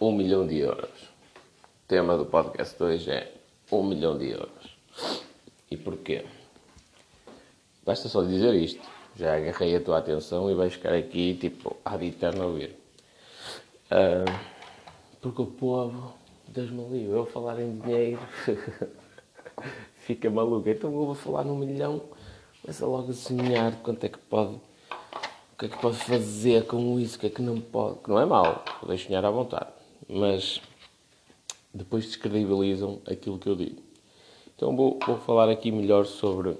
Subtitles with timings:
[0.00, 1.02] um milhão de euros.
[1.02, 3.32] O tema do podcast hoje é
[3.72, 4.76] um milhão de euros.
[5.70, 6.24] E porquê?
[7.84, 8.86] Basta só dizer isto.
[9.16, 12.76] Já agarrei a tua atenção e vais ficar aqui, tipo, ad eterno a ouvir.
[13.90, 14.30] Uh,
[15.22, 16.12] porque o povo,
[16.46, 18.20] Deus me livre, eu falar em dinheiro
[19.96, 20.68] fica maluco.
[20.68, 22.02] Então eu vou falar num milhão,
[22.60, 24.56] começa logo a sonhar quanto é que pode
[25.56, 28.00] o que é que pode fazer com isso, o que é que não pode.
[28.00, 29.75] Que não é mau, podem sonhar à vontade.
[30.08, 30.60] Mas
[31.72, 33.82] depois descredibilizam aquilo que eu digo.
[34.54, 36.56] Então vou, vou falar aqui melhor sobre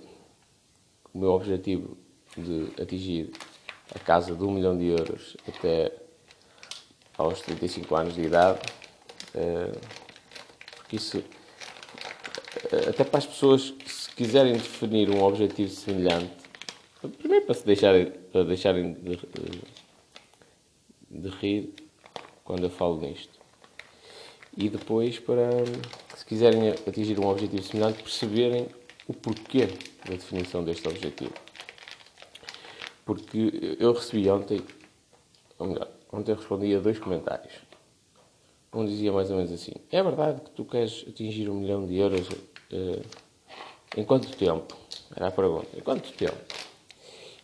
[1.14, 1.96] o meu objetivo
[2.36, 3.30] de atingir
[3.94, 5.92] a casa de um milhão de euros até
[7.16, 8.60] aos 35 anos de idade.
[9.34, 9.72] Eh,
[10.76, 11.18] porque isso,
[12.72, 16.30] eh, até para as pessoas que se quiserem definir um objetivo semelhante,
[17.18, 19.18] primeiro para se deixarem para deixarem de,
[21.10, 21.74] de rir
[22.44, 23.35] quando eu falo nisto.
[24.56, 25.50] E depois para,
[26.16, 28.68] se quiserem atingir um objetivo semelhante, perceberem
[29.06, 29.66] o porquê
[30.04, 31.34] da definição deste objetivo.
[33.04, 34.62] Porque eu recebi ontem,
[35.58, 37.52] ou melhor, ontem respondi a dois comentários.
[38.72, 41.96] Um dizia mais ou menos assim: É verdade que tu queres atingir um milhão de
[41.96, 43.02] euros uh,
[43.96, 44.76] em quanto tempo?
[45.14, 46.36] Era a pergunta: Em quanto tempo?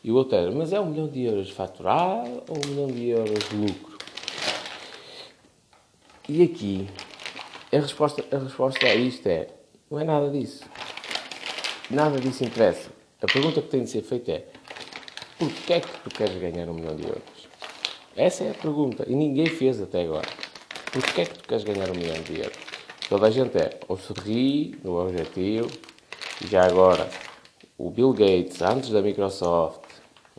[0.02, 3.08] E o outro era, mas é um milhão de euros faturado ou um milhão de
[3.08, 3.91] euros de lucro?
[6.34, 6.88] E aqui,
[7.70, 9.48] a resposta, a resposta a isto é,
[9.90, 10.64] não é nada disso.
[11.90, 12.88] Nada disso interessa.
[13.20, 14.46] A pergunta que tem de ser feita é,
[15.38, 17.22] porquê é que tu queres ganhar um milhão de euros?
[18.16, 19.04] Essa é a pergunta.
[19.06, 20.26] E ninguém fez até agora.
[20.90, 22.58] Porquê é que tu queres ganhar um milhão de euros?
[23.10, 25.70] Toda a gente é, ou se ri no objetivo,
[26.42, 27.10] e já agora,
[27.76, 29.82] o Bill Gates, antes da Microsoft,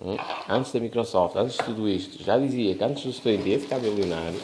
[0.02, 0.18] Hum?
[0.50, 3.78] Antes da Microsoft, antes de tudo isto, já dizia que antes dos 30 ia ficar
[3.78, 4.40] milionário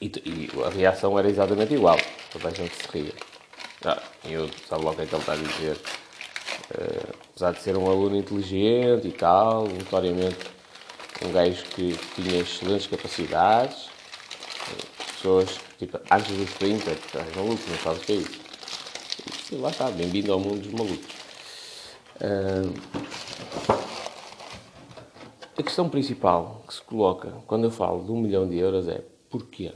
[0.00, 1.98] e, e, a reação era exatamente igual.
[2.32, 3.12] Toda a gente se ria.
[3.84, 5.76] Ah, eu sabe logo o que é que ele está a dizer.
[6.70, 10.38] Uh, apesar de ser um aluno inteligente e tal, notoriamente
[11.24, 13.88] um gajo que tinha excelentes capacidades,
[15.20, 18.40] pessoas, tipo, antes dos 30, estás maluco, não sabes o que é isso.
[19.52, 21.14] E lá está, bem-vindo ao mundo dos malucos.
[22.16, 22.72] Uh,
[25.58, 29.02] a questão principal que se coloca quando eu falo de um milhão de euros é
[29.28, 29.72] porquê?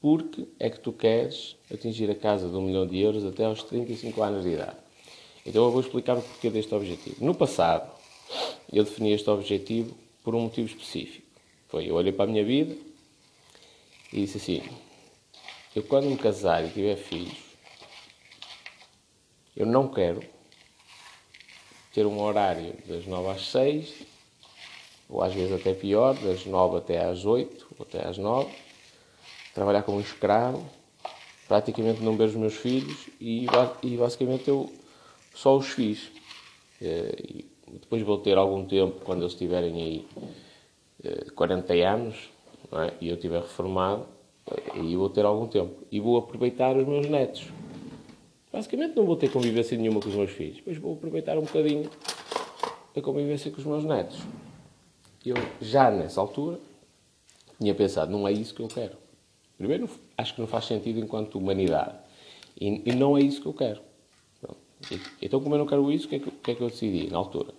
[0.00, 3.62] Porque é que tu queres atingir a casa de um milhão de euros até aos
[3.64, 4.76] 35 anos de idade.
[5.44, 7.24] Então eu vou explicar o porquê deste objetivo.
[7.24, 7.90] No passado,
[8.72, 11.26] eu defini este objetivo por um motivo específico.
[11.68, 12.76] Foi, eu olhei para a minha vida
[14.12, 14.62] e disse assim,
[15.74, 17.36] eu quando me casar e tiver filhos,
[19.56, 20.22] eu não quero
[21.92, 23.92] ter um horário das 9 às 6,
[25.08, 28.54] ou às vezes até pior, das 9 até às 8, ou até às 9,
[29.58, 30.64] trabalhar como escravo,
[31.48, 33.46] praticamente não ver os meus filhos e,
[33.82, 34.70] e basicamente eu
[35.34, 36.12] só os fiz.
[36.80, 40.06] Eh, e depois vou ter algum tempo, quando eles tiverem
[41.02, 42.30] aí 40 eh, anos
[42.70, 42.92] é?
[43.00, 44.06] e eu estiver reformado,
[44.74, 45.74] aí vou ter algum tempo.
[45.90, 47.48] E vou aproveitar os meus netos.
[48.52, 51.90] Basicamente não vou ter convivência nenhuma com os meus filhos, mas vou aproveitar um bocadinho
[52.96, 54.18] a convivência com os meus netos.
[55.26, 56.60] Eu, já nessa altura,
[57.60, 59.07] tinha pensado, não é isso que eu quero.
[59.58, 61.96] Primeiro, acho que não faz sentido enquanto humanidade.
[62.58, 63.80] E, e não é isso que eu quero.
[65.20, 67.10] então, como eu não quero isso, o que, é que, que, é que eu decidi
[67.10, 67.52] na altura?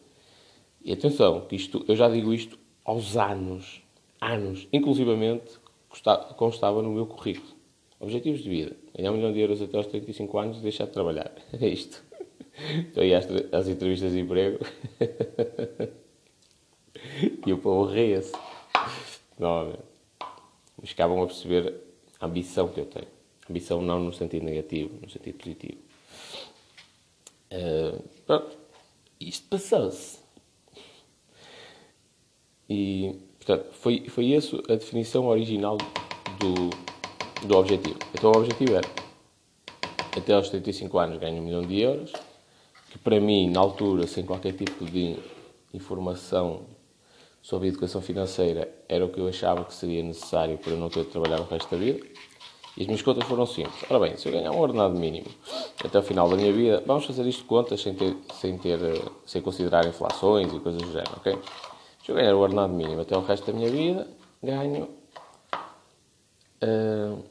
[0.81, 3.83] E atenção, que isto, eu já digo isto aos anos,
[4.21, 5.59] anos, inclusivamente
[6.37, 7.59] constava no meu currículo.
[7.99, 8.77] Objetivos de vida.
[8.95, 11.31] Ganhar um milhão de euros até aos 35 anos e deixar de trabalhar.
[11.59, 12.01] É isto.
[12.87, 14.59] Estou aí às, às entrevistas de emprego.
[17.45, 18.33] e o povo ria-se.
[19.37, 19.83] Novamente.
[20.81, 21.88] Mas acabam a perceber
[22.19, 23.07] a ambição que eu tenho.
[23.49, 25.77] Ambição não no sentido negativo, no sentido positivo.
[27.51, 28.57] Uh, pronto.
[29.19, 30.19] Isto passou-se.
[32.69, 35.77] E, portanto, foi, foi essa a definição original
[36.39, 37.97] do, do objetivo.
[38.13, 38.87] Então o objetivo era,
[40.15, 42.13] até aos 35 anos ganho um milhão de euros,
[42.91, 45.17] que para mim, na altura, sem qualquer tipo de
[45.73, 46.61] informação
[47.41, 51.09] sobre educação financeira, era o que eu achava que seria necessário para não ter de
[51.09, 52.05] trabalhar o resto da vida.
[52.77, 53.83] E as minhas contas foram simples.
[53.89, 55.27] Ora bem, se eu ganhar um ordenado mínimo
[55.83, 58.79] até o final da minha vida, vamos fazer isto de contas sem, ter, sem, ter,
[59.25, 61.37] sem considerar inflações e coisas do género, ok?
[62.05, 64.07] Se eu ganhar o ordenado mínimo até o resto da minha vida,
[64.41, 64.87] ganho
[66.63, 67.23] uh,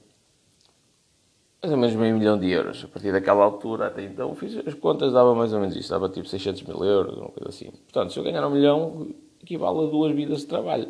[1.63, 2.85] mais ou menos meio milhão de euros.
[2.85, 6.09] A partir daquela altura, até então, fiz as contas, dava mais ou menos isso, dava
[6.09, 7.71] tipo 600 mil euros, uma coisa assim.
[7.71, 9.09] Portanto, se eu ganhar um milhão,
[9.43, 10.89] equivale a duas vidas de trabalho.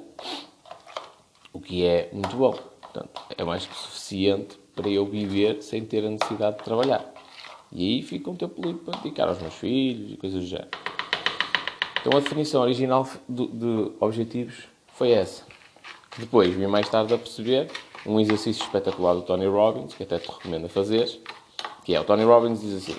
[1.53, 2.53] O que é muito bom.
[2.53, 7.13] Portanto, é mais que suficiente para eu viver sem ter a necessidade de trabalhar.
[7.71, 10.71] E aí fica um tempo livre para dedicar aos meus filhos e coisas do género.
[12.01, 14.65] Então a definição original de, de objetivos
[14.95, 15.45] foi essa.
[16.17, 17.71] Depois vim mais tarde a perceber
[18.07, 21.07] um exercício espetacular do Tony Robbins, que até te recomendo a fazer,
[21.85, 22.99] que é o Tony Robbins diz assim,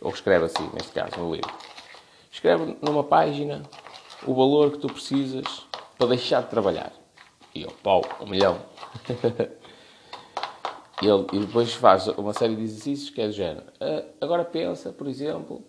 [0.00, 1.50] ou escreve assim, neste caso, no livro.
[2.30, 3.62] Escreve numa página
[4.26, 5.66] o valor que tu precisas
[5.96, 6.92] para deixar de trabalhar.
[7.54, 8.58] E eu, pau, um milhão.
[11.02, 13.66] e, ele, e depois faz uma série de exercícios que é do género.
[13.80, 15.64] Uh, agora pensa, por exemplo,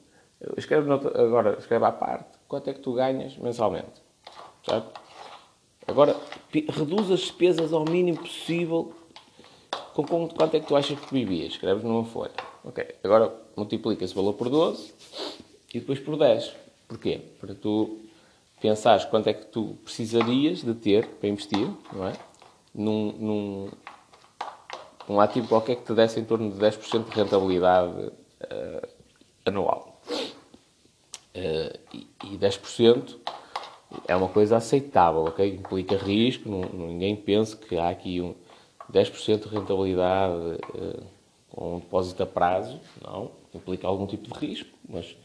[0.58, 4.02] escreve agora escreve à parte quanto é que tu ganhas mensalmente.
[4.66, 5.00] Certo?
[5.88, 6.16] Agora,
[6.52, 8.94] reduz as despesas ao mínimo possível
[9.94, 11.54] com, quanto é que tu achas que vivias.
[11.54, 12.32] Escreves numa folha.
[12.64, 14.94] Ok, agora multiplica esse valor por 12
[15.74, 16.54] e depois por 10.
[16.88, 17.22] Porquê?
[17.40, 18.00] Para tu
[18.60, 22.14] pensares quanto é que tu precisarias de ter para investir, não é?
[22.74, 23.70] Num, num,
[25.08, 28.88] num ativo qualquer que te desse em torno de 10% de rentabilidade uh,
[29.46, 30.02] anual.
[31.36, 33.18] Uh, e, e 10%
[34.08, 35.48] é uma coisa aceitável, ok?
[35.48, 38.36] Implica risco, não, ninguém pensa que há aqui um
[38.92, 41.04] 10% de rentabilidade uh,
[41.50, 45.16] com um depósito a prazo, não, implica algum tipo de risco, mas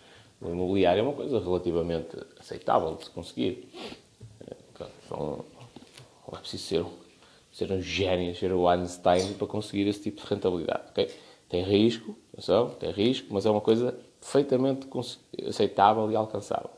[0.44, 3.68] o imobiliário é uma coisa relativamente aceitável de se conseguir.
[4.72, 5.44] Então,
[6.26, 6.86] não é preciso ser,
[7.52, 11.10] ser um gênio, ser o Einstein para conseguir esse tipo de rentabilidade, ok?
[11.48, 14.88] Tem risco, atenção, tem risco, mas é uma coisa perfeitamente
[15.46, 16.70] aceitável e alcançável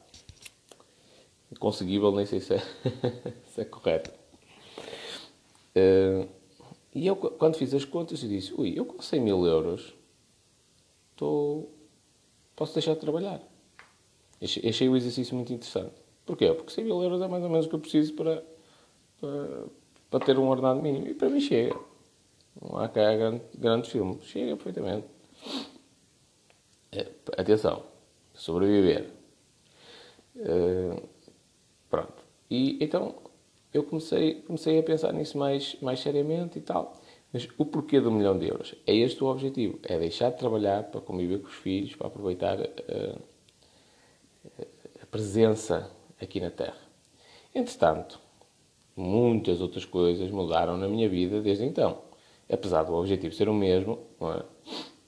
[1.58, 2.58] conseguível, nem sei se é,
[3.46, 4.10] se é correto.
[5.76, 6.28] Uh,
[6.94, 9.94] e eu, quando fiz as contas, eu disse: ui, eu com 100 mil euros
[11.12, 11.70] estou,
[12.54, 13.40] posso deixar de trabalhar.
[14.42, 15.94] Achei, achei o exercício muito interessante.
[16.24, 16.52] Porquê?
[16.52, 18.44] Porque 100 mil euros é mais ou menos o que eu preciso para,
[19.20, 19.64] para,
[20.10, 21.06] para ter um ordenado mínimo.
[21.06, 21.78] E para mim chega.
[22.60, 24.18] Não há cá grande, grande filme.
[24.22, 25.06] Chega perfeitamente.
[26.92, 27.06] É,
[27.36, 27.82] atenção.
[28.34, 29.10] Sobreviver.
[30.36, 31.16] Uh,
[31.88, 32.24] Pronto.
[32.50, 33.14] E então
[33.72, 37.00] eu comecei, comecei a pensar nisso mais, mais seriamente e tal.
[37.32, 38.74] Mas o porquê do milhão de euros?
[38.86, 39.78] É este o objetivo.
[39.82, 43.20] É deixar de trabalhar para conviver com os filhos, para aproveitar uh,
[45.16, 45.90] presença
[46.20, 46.76] aqui na Terra.
[47.54, 48.20] Entretanto,
[48.94, 52.02] muitas outras coisas mudaram na minha vida desde então.
[52.52, 54.44] Apesar do objetivo ser o mesmo, é?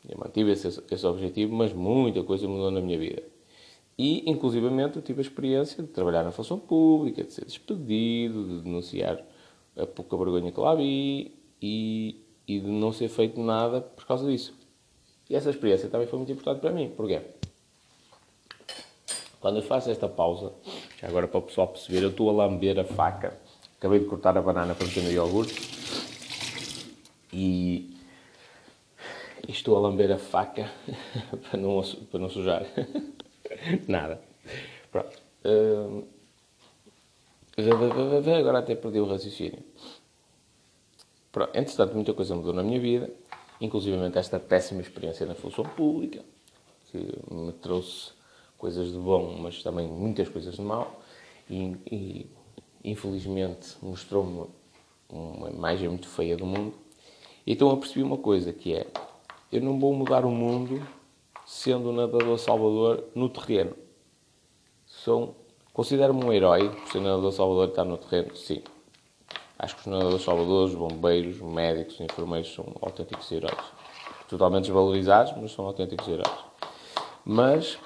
[0.09, 3.23] eu mantive esse, esse objetivo, mas muita coisa mudou na minha vida.
[3.99, 8.63] E, inclusivamente, eu tive a experiência de trabalhar na função pública, de ser despedido, de
[8.63, 9.23] denunciar
[9.77, 14.27] a pouca vergonha que lá vi e, e de não ser feito nada por causa
[14.27, 14.55] disso.
[15.29, 16.89] E essa experiência também foi muito importante para mim.
[16.97, 17.21] Porquê?
[19.41, 20.53] Quando eu faço esta pausa,
[21.01, 23.39] já agora para o pessoal perceber, eu estou a lamber a faca.
[23.79, 25.55] Acabei de cortar a banana para meter no iogurte.
[27.33, 27.97] E,
[29.49, 30.69] estou a lamber a faca
[31.51, 31.81] para não,
[32.11, 32.67] para não sujar.
[33.87, 34.21] Nada.
[34.91, 35.17] Pronto.
[35.45, 36.05] Uh,
[38.37, 39.63] agora até perdi o raciocínio.
[41.31, 41.57] Pronto.
[41.57, 43.09] Entretanto, muita coisa mudou na minha vida,
[43.61, 46.25] inclusive esta péssima experiência na função pública,
[46.91, 46.99] que
[47.31, 48.18] me trouxe
[48.59, 51.01] coisas de bom, mas também muitas coisas de mal,
[51.49, 52.27] e, e
[52.85, 54.47] infelizmente mostrou-me
[55.09, 56.75] uma imagem muito feia do mundo.
[57.47, 58.87] Então eu percebi uma coisa, que é,
[59.51, 60.87] eu não vou mudar o mundo
[61.47, 63.75] sendo o nadador salvador no terreno.
[64.85, 65.35] Sou,
[65.73, 68.63] considero-me um herói por ser nadador salvador e estar no terreno, sim.
[69.59, 73.57] Acho que os nadadores salvadores, bombeiros, médicos, enfermeiros são autênticos heróis.
[74.29, 76.45] Totalmente desvalorizados, mas são autênticos heróis.
[77.25, 77.79] Mas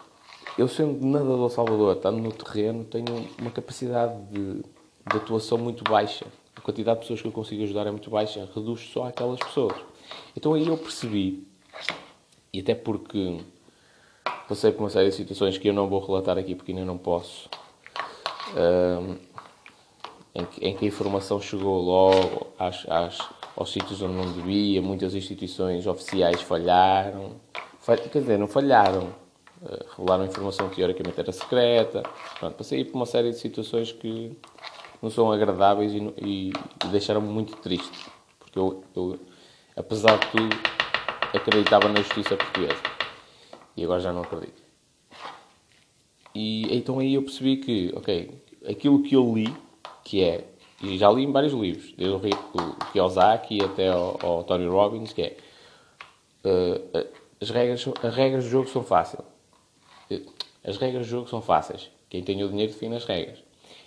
[0.58, 6.26] eu sendo nadador salvador, estando no terreno, tenho uma capacidade de, de atuação muito baixa.
[6.54, 9.74] A quantidade de pessoas que eu consigo ajudar é muito baixa, reduz só aquelas pessoas.
[10.36, 11.46] Então aí eu percebi,
[12.52, 13.40] e até porque
[14.46, 16.98] passei por uma série de situações que eu não vou relatar aqui porque ainda não
[16.98, 17.48] posso,
[18.54, 19.16] um,
[20.34, 23.18] em, que, em, que, a informação chegou logo às, às,
[23.56, 27.36] aos sítios onde não devia, muitas instituições oficiais falharam,
[27.86, 29.21] quer dizer, não falharam,
[29.96, 32.02] revelaram informação que teoricamente era secreta,
[32.38, 34.36] Pronto, passei por uma série de situações que
[35.00, 36.48] não são agradáveis e, e,
[36.84, 38.06] e deixaram-me muito triste,
[38.38, 39.18] porque eu, eu,
[39.76, 40.56] apesar de tudo,
[41.34, 42.82] acreditava na justiça portuguesa.
[43.76, 44.62] E agora já não acredito.
[46.34, 49.54] E então aí eu percebi que, ok, aquilo que eu li,
[50.04, 50.44] que é,
[50.82, 55.22] e já li em vários livros, desde o Kiyosaki até ao, ao Tony Robbins, que
[55.22, 55.36] é
[56.44, 57.08] uh,
[57.40, 59.31] as, regras, as regras do jogo são fáceis.
[60.64, 61.90] As regras do jogo são fáceis.
[62.08, 63.38] Quem tem o dinheiro define as regras.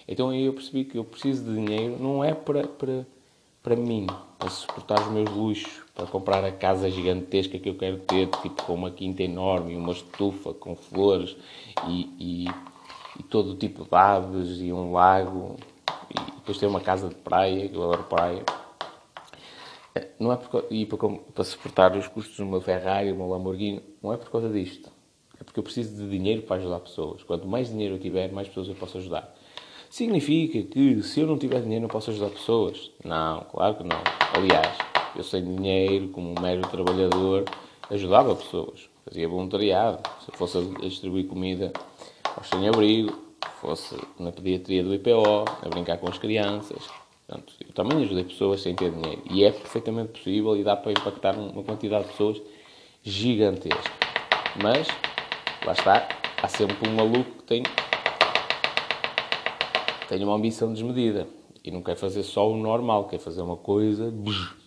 [0.08, 3.06] Então aí eu percebi que eu preciso de dinheiro não é para, para,
[3.64, 7.98] para mim, para suportar os meus luxos, para comprar a casa gigantesca que eu quero
[8.00, 11.36] ter, tipo com uma quinta enorme, uma estufa com flores
[11.88, 12.46] e, e,
[13.20, 15.56] e todo o tipo de aves e um lago
[16.12, 18.44] e depois ter uma casa de praia, que eu adoro praia.
[20.20, 20.98] Não é por, e para,
[21.34, 24.95] para suportar os custos de uma Ferrari, uma Lamborghini, não é por causa disto.
[25.40, 27.24] É porque eu preciso de dinheiro para ajudar pessoas.
[27.24, 29.36] Quanto mais dinheiro eu tiver, mais pessoas eu posso ajudar.
[29.90, 32.92] Significa que se eu não tiver dinheiro não posso ajudar pessoas?
[33.04, 34.02] Não, claro que não.
[34.34, 34.76] Aliás,
[35.16, 37.46] eu sem dinheiro, como um mero trabalhador,
[37.90, 38.90] ajudava pessoas.
[39.06, 40.00] Fazia voluntariado.
[40.22, 41.72] Se eu fosse a distribuir comida
[42.36, 43.14] aos sem-abrigo,
[43.62, 46.90] fosse na pediatria do IPO, a brincar com as crianças.
[47.28, 49.22] Portanto, eu também ajudei pessoas sem ter dinheiro.
[49.32, 52.42] E é perfeitamente possível e dá para impactar uma quantidade de pessoas
[53.04, 53.94] gigantesca.
[54.62, 54.88] Mas,
[55.66, 56.08] lá está,
[56.42, 57.64] há sempre um maluco que tem,
[60.08, 61.28] tem uma ambição desmedida.
[61.64, 64.14] E não quer fazer só o normal, quer fazer uma coisa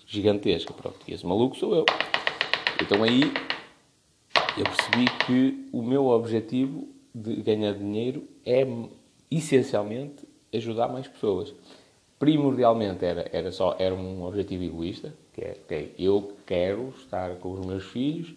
[0.04, 0.74] gigantesca.
[0.74, 1.86] Pronto, e esse maluco sou eu.
[2.82, 3.22] Então aí
[4.56, 8.66] eu percebi que o meu objetivo de ganhar dinheiro é
[9.30, 11.54] essencialmente ajudar mais pessoas.
[12.18, 17.52] Primordialmente era, era só era um objetivo egoísta, que é okay, eu quero estar com
[17.52, 18.34] os meus filhos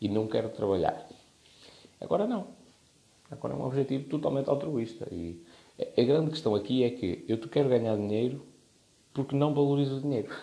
[0.00, 1.09] e não quero trabalhar.
[2.00, 2.48] Agora não.
[3.30, 5.06] Agora é um objetivo totalmente altruísta.
[5.12, 5.44] E
[5.96, 8.44] a grande questão aqui é que eu quero ganhar dinheiro
[9.12, 10.34] porque não valorizo o dinheiro.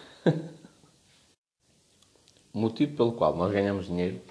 [2.54, 4.22] o motivo pelo qual nós ganhamos dinheiro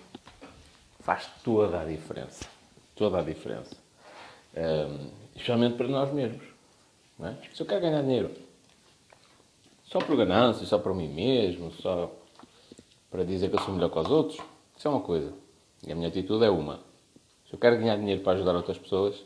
[1.01, 2.47] faz toda a diferença.
[2.95, 3.77] Toda a diferença.
[4.57, 6.43] Um, especialmente para nós mesmos.
[7.21, 7.35] É?
[7.55, 8.31] Se eu quero ganhar dinheiro
[9.85, 12.13] só por ganância, só para mim mesmo, só
[13.11, 14.39] para dizer que eu sou melhor que os outros,
[14.77, 15.33] isso é uma coisa.
[15.87, 16.81] E a minha atitude é uma.
[17.47, 19.25] Se eu quero ganhar dinheiro para ajudar outras pessoas,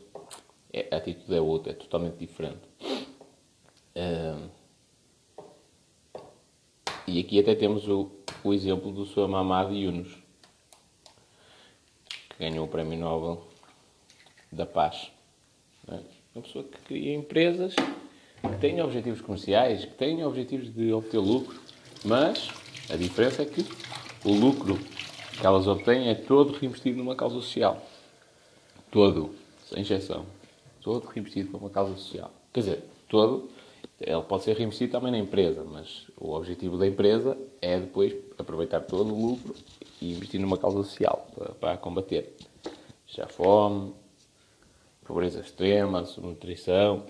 [0.71, 2.61] é, a atitude é outra, é totalmente diferente.
[7.07, 8.09] E aqui até temos o,
[8.41, 9.27] o exemplo do Sr.
[9.27, 10.15] Mamad Yunus,
[12.29, 13.45] que ganhou o Prémio Nobel
[14.49, 15.11] da Paz.
[15.89, 15.99] É?
[16.33, 21.59] Uma pessoa que cria empresas que têm objetivos comerciais, que têm objetivos de obter lucro,
[22.05, 22.49] mas
[22.89, 23.65] a diferença é que
[24.23, 24.79] o lucro
[25.37, 27.85] que elas obtêm é todo reinvestido numa causa social.
[28.91, 29.33] Todo,
[29.69, 30.25] sem exceção.
[30.81, 32.31] Todo reinvestido para uma causa social.
[32.51, 33.49] Quer dizer, todo,
[33.99, 38.81] ele pode ser reinvestido também na empresa, mas o objetivo da empresa é depois aproveitar
[38.81, 39.55] todo o lucro
[40.01, 42.35] e investir numa causa social para, para combater
[43.07, 43.93] já fome,
[45.05, 47.05] pobreza extrema, subnutrição,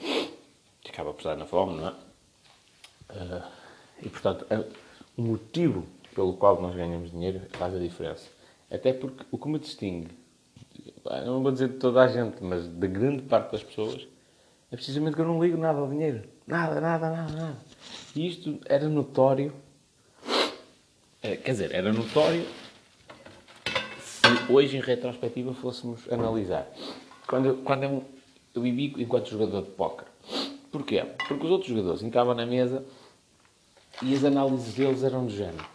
[0.81, 1.91] que acaba por estar na fome, não é?
[3.11, 3.43] Uh,
[4.03, 4.45] e, portanto,
[5.17, 5.85] o motivo
[6.15, 8.29] pelo qual nós ganhamos dinheiro faz a diferença.
[8.69, 10.09] Até porque o que me distingue,
[11.25, 14.07] não vou dizer de toda a gente, mas da grande parte das pessoas,
[14.71, 16.23] é precisamente que eu não ligo nada ao dinheiro.
[16.47, 17.57] Nada, nada, nada, nada.
[18.15, 19.53] E isto era notório,
[21.21, 22.45] eh, quer dizer, era notório
[24.03, 26.67] se hoje, em retrospectiva, fôssemos analisar.
[27.27, 28.03] Quando, quando eu,
[28.53, 30.07] eu vivi enquanto jogador de póquer.
[30.71, 31.03] Porquê?
[31.27, 32.83] Porque os outros jogadores entravam na mesa
[34.01, 35.65] e as análises deles eram do género.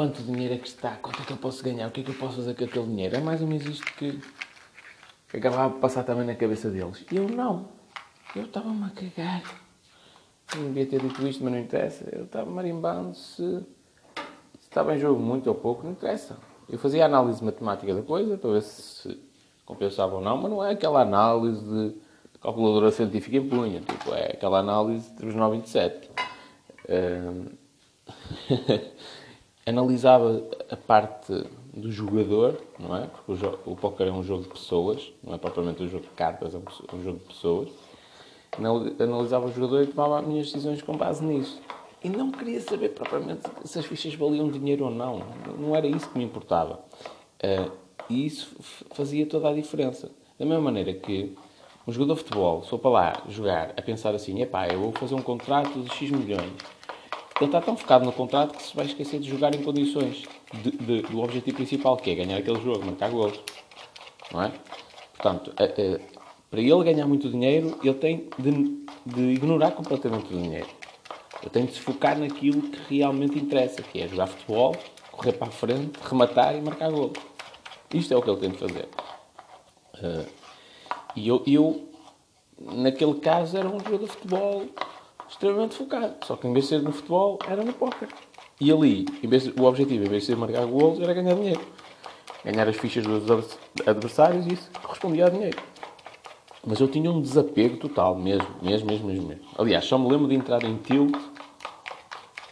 [0.00, 0.96] Quanto dinheiro é que está?
[0.96, 1.86] Quanto é que eu posso ganhar?
[1.86, 3.16] O que é que eu posso fazer com aquele dinheiro?
[3.16, 4.18] É mais ou menos isto que,
[5.36, 7.04] acabava de passar também na cabeça deles.
[7.12, 7.68] E eu não.
[8.34, 9.42] Eu estava-me a cagar.
[10.54, 12.08] Eu não devia ter dito isto, mas não interessa.
[12.12, 13.62] Eu estava marimbando se,
[14.62, 16.38] estava em jogo muito ou pouco, não interessa.
[16.66, 19.20] Eu fazia a análise matemática da coisa para ver se
[19.66, 21.94] compensava ou não, mas não é aquela análise de
[22.40, 26.10] calculadora científica em punho, tipo, é aquela análise de 927.
[26.88, 27.60] Um,
[29.70, 31.32] analisava a parte
[31.72, 33.06] do jogador, não é?
[33.06, 36.10] Porque o, o póquer é um jogo de pessoas, não é propriamente um jogo de
[36.10, 37.68] cartas, é um jogo de pessoas.
[38.98, 41.60] Analisava o jogador e tomava as minhas decisões com base nisso.
[42.02, 45.22] E não queria saber propriamente se as fichas valiam dinheiro ou não.
[45.58, 46.80] Não era isso que me importava.
[47.42, 47.70] Uh,
[48.08, 48.56] e isso
[48.90, 50.10] fazia toda a diferença.
[50.38, 51.36] Da mesma maneira que
[51.86, 55.14] um jogador de futebol, for para lá jogar a pensar assim, epá, eu vou fazer
[55.14, 56.52] um contrato de X milhões,
[57.40, 60.70] ele está tão focado no contrato que se vai esquecer de jogar em condições de,
[60.72, 63.40] de, do objetivo principal, que é ganhar aquele jogo, marcar gols.
[64.32, 64.52] Não é?
[65.16, 66.00] Portanto, a, a,
[66.50, 70.68] para ele ganhar muito dinheiro, ele tem de, de ignorar completamente o dinheiro.
[71.40, 74.76] Ele tem de se focar naquilo que realmente interessa, que é jogar futebol,
[75.10, 77.12] correr para a frente, rematar e marcar gols.
[77.94, 78.88] Isto é o que ele tem de fazer.
[79.94, 80.26] Uh,
[81.16, 81.88] e eu, eu,
[82.60, 84.64] naquele caso, era um jogador de futebol
[85.30, 86.14] extremamente focado.
[86.26, 88.08] Só que em vez de ser no futebol, era no póquer.
[88.60, 91.34] E ali, em vez de, o objetivo, em vez de ser marcar gols, era ganhar
[91.34, 91.60] dinheiro.
[92.44, 95.58] Ganhar as fichas dos adversários e isso correspondia a dinheiro.
[96.66, 99.28] Mas eu tinha um desapego total, mesmo, mesmo, mesmo, mesmo.
[99.28, 99.44] mesmo.
[99.56, 101.16] Aliás, só me lembro de entrar em tilt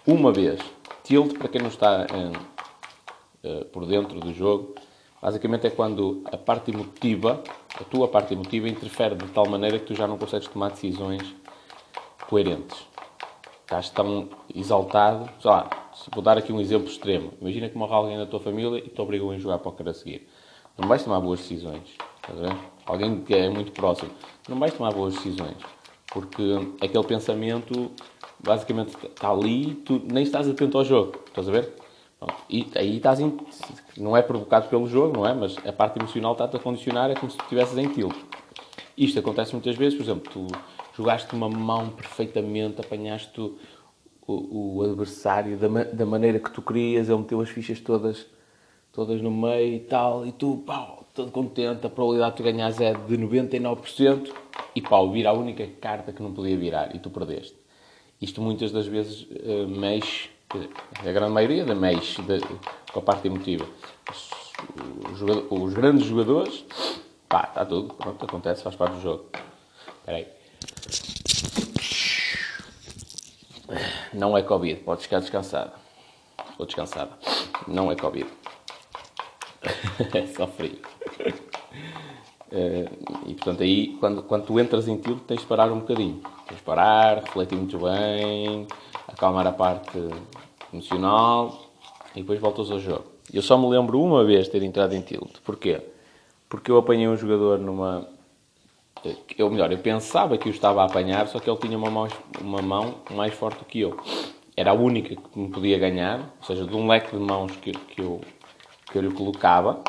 [0.06, 0.60] uma vez.
[1.04, 2.06] Tilt, para quem não está
[3.44, 4.74] uh, por dentro do jogo,
[5.20, 7.42] basicamente é quando a parte emotiva,
[7.78, 11.34] a tua parte emotiva, interfere de tal maneira que tu já não consegues tomar decisões
[12.28, 12.86] coerentes.
[13.62, 15.28] Estás tão exaltado.
[15.40, 15.68] Sei lá,
[16.14, 17.32] vou dar aqui um exemplo extremo.
[17.40, 20.28] Imagina que morre alguém da tua família e te obrigam a jogar póquer a seguir.
[20.76, 21.96] Não vais tomar boas decisões.
[22.86, 24.10] Alguém que é muito próximo.
[24.48, 25.56] Não vais tomar boas decisões.
[26.12, 26.42] Porque
[26.80, 27.90] aquele pensamento
[28.38, 31.18] basicamente está ali e tu nem estás atento ao jogo.
[31.26, 31.74] Estás a ver?
[32.18, 32.34] Pronto.
[32.48, 33.36] E aí estás in...
[33.96, 35.34] não é provocado pelo jogo, não é?
[35.34, 38.16] Mas a parte emocional está-te a condicionar, é como se estivesses em tilt.
[38.96, 40.46] Isto acontece muitas vezes, por exemplo, tu
[40.98, 43.56] jogaste uma mão perfeitamente, apanhaste o,
[44.26, 48.26] o, adversário da, da, maneira que tu querias, ele meteu as fichas todas,
[48.92, 52.80] todas no meio e tal, e tu, pau, todo contente, a probabilidade de tu ganhares
[52.80, 54.34] é de 99%,
[54.74, 57.56] e pau, vira a única carta que não podia virar, e tu perdeste.
[58.20, 60.28] Isto muitas das vezes uh, mexe,
[60.98, 62.40] a grande maioria da mexe de,
[62.92, 63.64] com a parte emotiva.
[64.10, 66.64] Os, os, os, grandes jogadores,
[67.28, 69.26] pá, está tudo, pronto, acontece, faz parte do jogo.
[70.00, 70.37] Espera aí.
[74.12, 75.72] Não é Covid, pode ficar descansada.
[76.50, 77.12] Estou descansada.
[77.66, 78.28] Não é Covid.
[80.14, 80.78] é só frio.
[82.50, 82.88] Uh,
[83.26, 86.20] e portanto, aí, quando, quando tu entras em tiro, tens de parar um bocadinho.
[86.46, 88.66] Tens de parar, refletir muito bem,
[89.06, 89.98] acalmar a parte
[90.72, 91.70] emocional
[92.14, 93.04] e depois voltas ao jogo.
[93.32, 95.38] Eu só me lembro uma vez de ter entrado em tilt.
[95.44, 95.82] Porquê?
[96.48, 98.08] Porque eu apanhei um jogador numa,
[99.42, 102.08] ou melhor, eu pensava que o estava a apanhar, só que ele tinha uma mão,
[102.40, 103.96] uma mão mais forte que eu.
[104.56, 107.72] Era a única que me podia ganhar, ou seja, de um leque de mãos que,
[107.72, 108.20] que, eu,
[108.90, 109.80] que eu lhe colocava,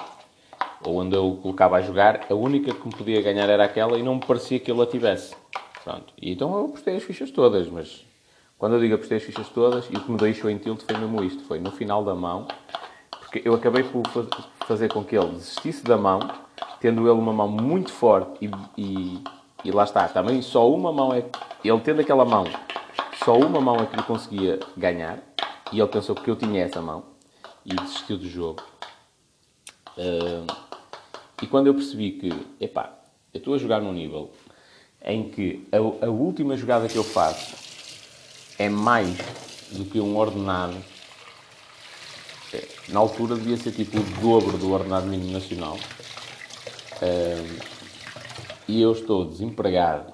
[0.84, 3.98] ou onde eu o colocava a jogar, a única que me podia ganhar era aquela
[3.98, 5.36] e não me parecia que ele a tivesse.
[5.84, 6.14] Pronto.
[6.22, 8.06] E então eu apostei as fichas todas, mas
[8.58, 10.98] quando eu digo apostei as fichas todas, e o que me deixou em tilt foi
[10.98, 12.48] mesmo isto, foi no final da mão,
[13.10, 14.04] porque eu acabei por
[14.68, 16.20] fazer com que ele desistisse da mão
[16.80, 19.24] tendo ele uma mão muito forte e, e,
[19.66, 21.26] e, lá está, também só uma mão é.
[21.64, 22.46] Ele tendo aquela mão,
[23.24, 25.20] só uma mão é que ele conseguia ganhar
[25.72, 27.04] e ele pensou que eu tinha essa mão
[27.66, 28.62] e desistiu do jogo.
[29.98, 30.48] Uh,
[31.42, 32.94] e quando eu percebi que, epá,
[33.34, 34.32] eu estou a jogar num nível
[35.04, 37.56] em que a, a última jogada que eu faço
[38.58, 39.18] é mais
[39.72, 40.76] do que um ordenado
[42.54, 45.78] é, na altura devia ser tipo o dobro do ordenado mínimo nacional
[48.68, 50.14] e eu estou desempregado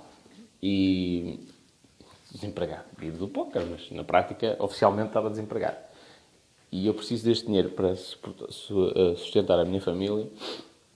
[0.61, 1.39] e.
[2.31, 5.77] Desempregado, vivo do póquer, mas na prática oficialmente estava desempregado.
[6.69, 10.27] E eu preciso deste dinheiro para eh, sustentar a minha família.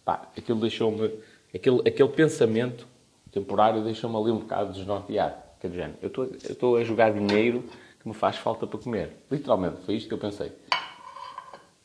[0.03, 1.09] Pá, aquilo deixou-me.
[1.55, 2.85] Aquele, aquele pensamento
[3.31, 5.35] temporário deixou-me ali um bocado desnorteado.
[5.61, 7.63] Quer dizer, eu estou, eu estou a jogar dinheiro
[8.01, 9.15] que me faz falta para comer.
[9.31, 10.51] Literalmente, foi isto que eu pensei.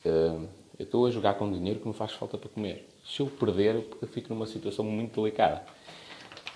[0.05, 3.27] Uh, eu estou a jogar com dinheiro que me faz falta para comer se eu
[3.27, 5.65] perder, eu fico numa situação muito delicada.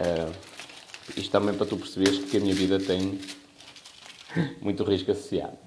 [0.00, 0.34] Uh,
[1.16, 3.18] isto também para tu perceberes que a minha vida tem
[4.60, 5.58] muito risco associado.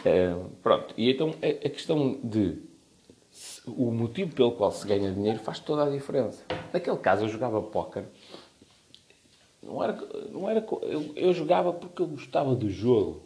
[0.00, 2.58] Uh, pronto, e então a, a questão de
[3.30, 6.44] se, o motivo pelo qual se ganha dinheiro faz toda a diferença.
[6.72, 8.04] Naquele caso eu jogava póquer,
[9.62, 9.92] não era,
[10.30, 13.22] não era, eu, eu jogava porque eu gostava do jogo.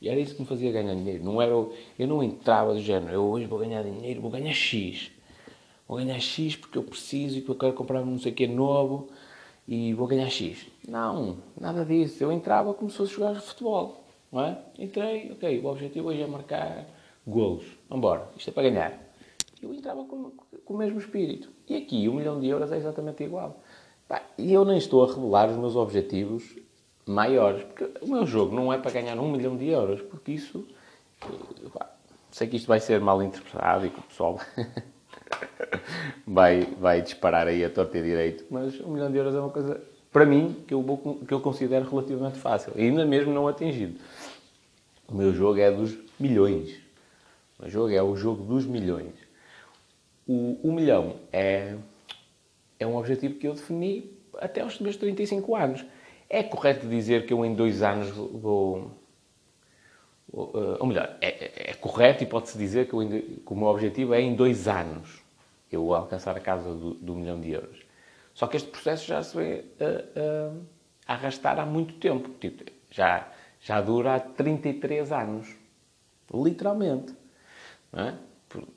[0.00, 1.22] E era isso que me fazia ganhar dinheiro.
[1.22, 5.10] Não era, eu não entrava do género, eu hoje vou ganhar dinheiro, vou ganhar X
[5.90, 8.46] vou ganhar X porque eu preciso e porque eu quero comprar não sei o que
[8.46, 9.08] novo
[9.66, 10.68] e vou ganhar X.
[10.86, 12.22] Não, nada disso.
[12.22, 14.58] Eu entrava como se fosse jogar futebol, não é?
[14.78, 16.86] Entrei, ok, o objetivo hoje é marcar
[17.26, 17.66] golos.
[17.90, 18.96] Embora, isto é para ganhar.
[19.60, 20.30] Eu entrava com,
[20.64, 21.50] com o mesmo espírito.
[21.68, 23.60] E aqui, um milhão de euros é exatamente igual.
[24.38, 26.56] E eu nem estou a revelar os meus objetivos
[27.04, 30.64] maiores, porque o meu jogo não é para ganhar um milhão de euros, porque isso...
[32.30, 34.38] Sei que isto vai ser mal interpretado e que o pessoal...
[36.26, 38.44] vai, vai disparar aí a torta e direito.
[38.50, 39.80] Mas um milhão de euros é uma coisa,
[40.12, 42.72] para mim, que eu, que eu considero relativamente fácil.
[42.76, 43.98] E ainda mesmo não atingido.
[45.08, 46.78] O meu jogo é dos milhões.
[47.58, 49.14] O meu jogo é o jogo dos milhões.
[50.26, 51.74] O, o milhão é,
[52.78, 55.84] é um objetivo que eu defini até aos meus 35 anos.
[56.28, 58.92] É correto dizer que eu em dois anos vou,
[60.32, 64.14] ou melhor, é, é, é correto e pode-se dizer que, eu, que, o meu objetivo
[64.14, 65.22] é em dois anos
[65.70, 67.78] eu alcançar a casa do, do milhão de euros.
[68.34, 72.28] Só que este processo já se vê a, a, a arrastar há muito tempo.
[72.40, 73.28] Tipo, já,
[73.60, 75.48] já dura há 33 anos.
[76.32, 77.14] Literalmente.
[77.92, 78.14] Não é?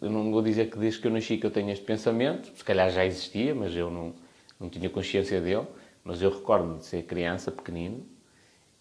[0.02, 2.52] Eu não vou dizer que desde que eu nasci que eu tenho este pensamento.
[2.56, 4.14] Se calhar já existia, mas eu não,
[4.60, 5.66] não tinha consciência dele.
[6.04, 8.06] Mas eu recordo de ser criança, pequenino,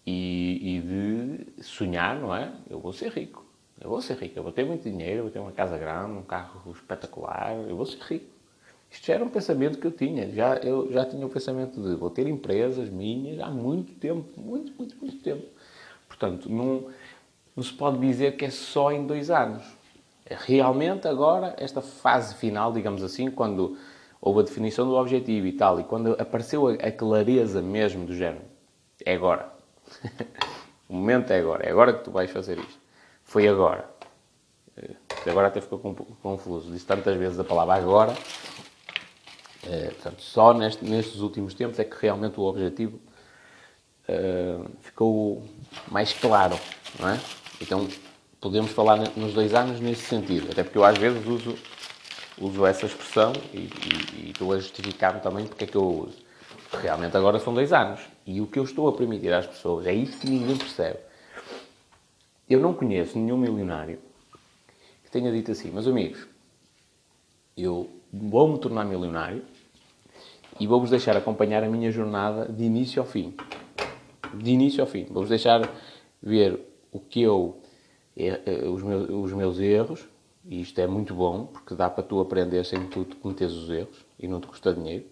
[0.05, 2.51] e, e, de sonhar, não é?
[2.69, 3.45] Eu vou ser rico.
[3.79, 4.37] Eu vou ser rico.
[4.37, 7.53] Eu vou ter muito dinheiro, eu vou ter uma casa grande, um carro espetacular.
[7.67, 8.25] Eu vou ser rico.
[8.91, 10.29] Isto já era um pensamento que eu tinha.
[10.31, 14.29] Já, eu já tinha o pensamento de vou ter empresas minhas há muito tempo.
[14.39, 15.45] Muito, muito, muito tempo.
[16.07, 16.87] Portanto, não,
[17.55, 19.63] não se pode dizer que é só em dois anos.
[20.25, 23.77] É realmente agora, esta fase final, digamos assim, quando
[24.21, 28.45] houve a definição do objetivo e tal, e quando apareceu a, clareza mesmo do género,
[29.05, 29.52] é agora.
[30.89, 31.65] o momento é agora.
[31.65, 32.79] É agora que tu vais fazer isto.
[33.23, 33.89] Foi agora.
[34.77, 34.95] Eh,
[35.29, 35.79] agora até ficou
[36.21, 36.71] confuso.
[36.71, 38.13] Disse tantas vezes a palavra agora.
[39.65, 42.99] É, portanto, só neste, nestes últimos tempos é que realmente o objetivo
[44.09, 45.43] uh, ficou
[45.89, 46.59] mais claro,
[46.99, 47.19] não é?
[47.61, 47.87] Então,
[48.41, 50.51] podemos falar nos dois anos nesse sentido.
[50.51, 51.55] Até porque eu às vezes uso,
[52.37, 56.22] uso essa expressão e, e, e estou a justificar-me também porque é que eu uso.
[56.81, 58.01] Realmente agora são dois anos.
[58.25, 60.99] E o que eu estou a permitir às pessoas, é isso que ninguém percebe.
[62.49, 63.99] Eu não conheço nenhum milionário
[65.03, 66.27] que tenha dito assim, meus amigos,
[67.55, 69.43] eu vou-me tornar milionário
[70.59, 73.33] e vou-vos deixar acompanhar a minha jornada de início ao fim.
[74.33, 75.05] De início ao fim.
[75.05, 75.69] Vou-vos deixar
[76.21, 76.59] ver
[76.91, 77.57] o que eu,
[78.15, 80.07] eh, eh, os meus, os meus erros,
[80.45, 84.05] e isto é muito bom, porque dá para tu aprender sem tu cometeres os erros
[84.19, 85.05] e não te custa dinheiro.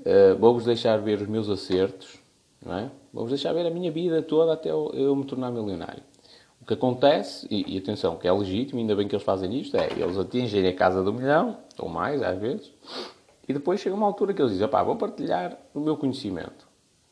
[0.00, 2.18] Uh, Vou-vos deixar ver os meus acertos,
[2.64, 2.90] não é?
[3.12, 6.02] Vou-vos deixar ver a minha vida toda até eu, me tornar milionário.
[6.60, 9.76] O que acontece, e, e, atenção, que é legítimo, ainda bem que eles fazem isto,
[9.76, 12.72] é eles atingem a casa do milhão, ou mais às vezes,
[13.48, 16.68] e depois chega uma altura que eles dizem, pá, vou partilhar o meu conhecimento,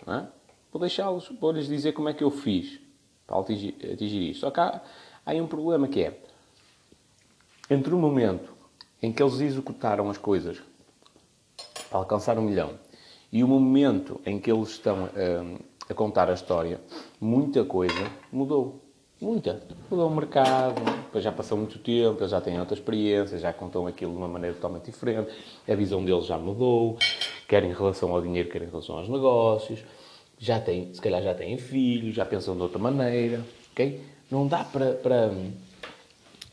[0.06, 0.26] é?
[0.70, 2.78] Vou deixá-los, vou-lhes dizer como é que eu fiz
[3.26, 4.40] para atingir, atingir isto.
[4.40, 4.82] Só que há,
[5.24, 6.20] há um problema que é,
[7.70, 8.52] entre o momento
[9.02, 10.62] em que eles executaram as coisas
[11.88, 12.72] para alcançar um milhão
[13.32, 16.80] e o momento em que eles estão a, a contar a história,
[17.20, 18.82] muita coisa mudou.
[19.20, 19.62] Muita.
[19.90, 23.86] Mudou o mercado, depois já passou muito tempo, eles já têm outra experiência, já contam
[23.86, 25.32] aquilo de uma maneira totalmente diferente,
[25.66, 26.98] a visão deles já mudou,
[27.48, 29.82] quer em relação ao dinheiro, quer em relação aos negócios,
[30.38, 34.02] já têm, se calhar já têm filhos, já pensam de outra maneira, ok?
[34.30, 35.32] Não dá para, para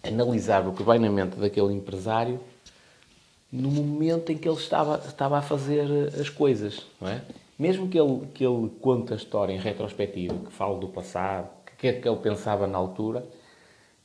[0.01, 2.39] analisar o que vai na mente daquele empresário
[3.53, 5.85] no momento em que ele estava, estava a fazer
[6.19, 7.21] as coisas, não é?
[7.57, 11.87] Mesmo que ele, que ele conte a história em retrospectiva, que fale do passado, que
[11.87, 13.23] é que ele pensava na altura,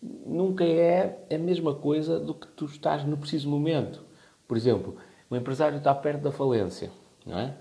[0.03, 4.05] nunca é a mesma coisa do que tu estás no preciso momento.
[4.47, 4.97] Por exemplo,
[5.31, 6.91] o empresário está perto da falência,
[7.25, 7.55] não é?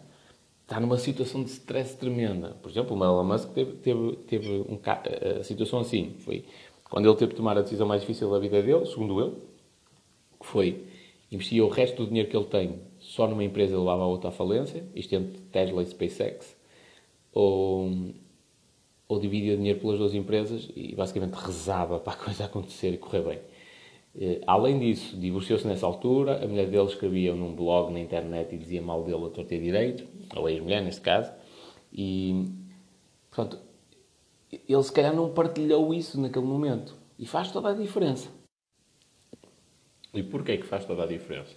[0.63, 2.57] Está numa situação de stress tremenda.
[2.61, 4.77] Por exemplo, o Elon Musk teve, teve, teve um,
[5.39, 6.17] a situação assim.
[6.19, 6.43] Foi
[6.89, 9.35] quando ele teve de tomar a decisão mais difícil da vida dele, segundo ele,
[10.37, 10.85] que foi
[11.31, 14.31] investir o resto do dinheiro que ele tem só numa empresa levava a outra à
[14.31, 16.55] falência, isto entre Tesla e SpaceX,
[17.31, 17.89] ou,
[19.07, 22.97] ou dividia o dinheiro pelas duas empresas e basicamente rezava para a coisa acontecer e
[22.97, 23.39] correr bem.
[24.19, 28.57] Eh, além disso, divorciou-se nessa altura, a mulher dele escrevia num blog na internet e
[28.57, 31.31] dizia mal dele a torta e direito, ou a ex-mulher neste caso,
[31.93, 32.45] e,
[33.29, 33.59] portanto,
[34.51, 36.95] ele se calhar não partilhou isso naquele momento.
[37.19, 38.29] E faz toda a diferença.
[40.13, 41.53] E porquê que faz toda a diferença?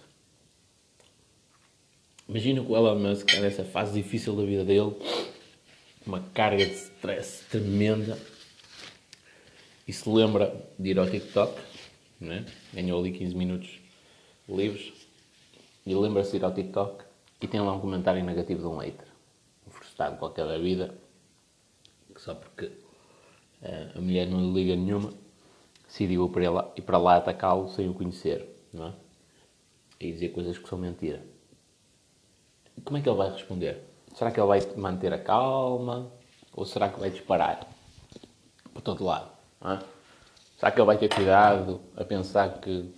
[2.27, 4.95] Imagina que o Elon Musk está nessa fase difícil da vida dele,
[6.05, 8.17] uma carga de stress tremenda,
[9.87, 11.59] e se lembra de ir ao TikTok,
[12.19, 12.45] né?
[12.73, 13.79] ganhou ali 15 minutos
[14.47, 14.93] livres,
[15.85, 17.03] e lembra-se de ir ao TikTok
[17.41, 19.07] e tem lá um comentário negativo de um hater,
[19.67, 20.93] um frustrado qualquer da vida,
[22.15, 25.11] só porque uh, a mulher não lhe liga nenhuma,
[25.91, 28.93] decidiu ir para lá, para lá atacá-lo sem o conhecer, não é?
[29.99, 31.21] E dizer coisas que são mentira.
[32.85, 33.83] Como é que ele vai responder?
[34.15, 36.09] Será que ele vai manter a calma?
[36.53, 37.67] Ou será que vai disparar
[38.73, 39.31] para todo lado?
[39.63, 39.79] É?
[40.57, 42.93] Será que ele vai ter cuidado a pensar que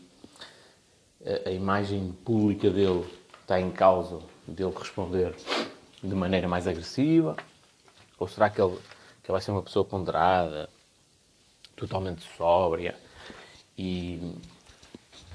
[1.26, 3.06] a, a imagem pública dele
[3.42, 5.36] está em causa dele responder
[6.02, 7.36] de maneira mais agressiva?
[8.20, 10.70] Ou será que ele, que ele vai ser uma pessoa ponderada,
[11.84, 12.96] totalmente sóbria
[13.78, 14.36] e,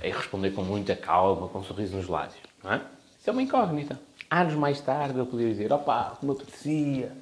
[0.02, 2.38] responder com muita calma, com um sorriso nos lábios?
[2.64, 2.82] Não é?
[3.20, 4.00] Isso é uma incógnita.
[4.30, 7.12] Anos mais tarde ele podia dizer: opá, como eu apetecia,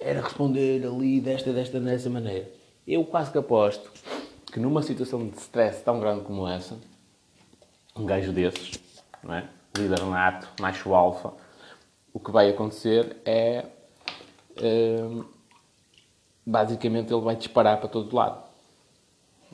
[0.00, 2.50] era responder ali desta, desta, desta maneira.
[2.86, 3.90] Eu quase que aposto
[4.50, 6.78] que numa situação de stress tão grande como essa,
[7.94, 8.80] um gajo desses,
[9.22, 9.48] não é?
[9.76, 11.32] líder nato, macho alfa,
[12.12, 13.66] o que vai acontecer é.
[14.62, 15.24] Hum,
[16.46, 18.45] basicamente ele vai disparar para todo lado.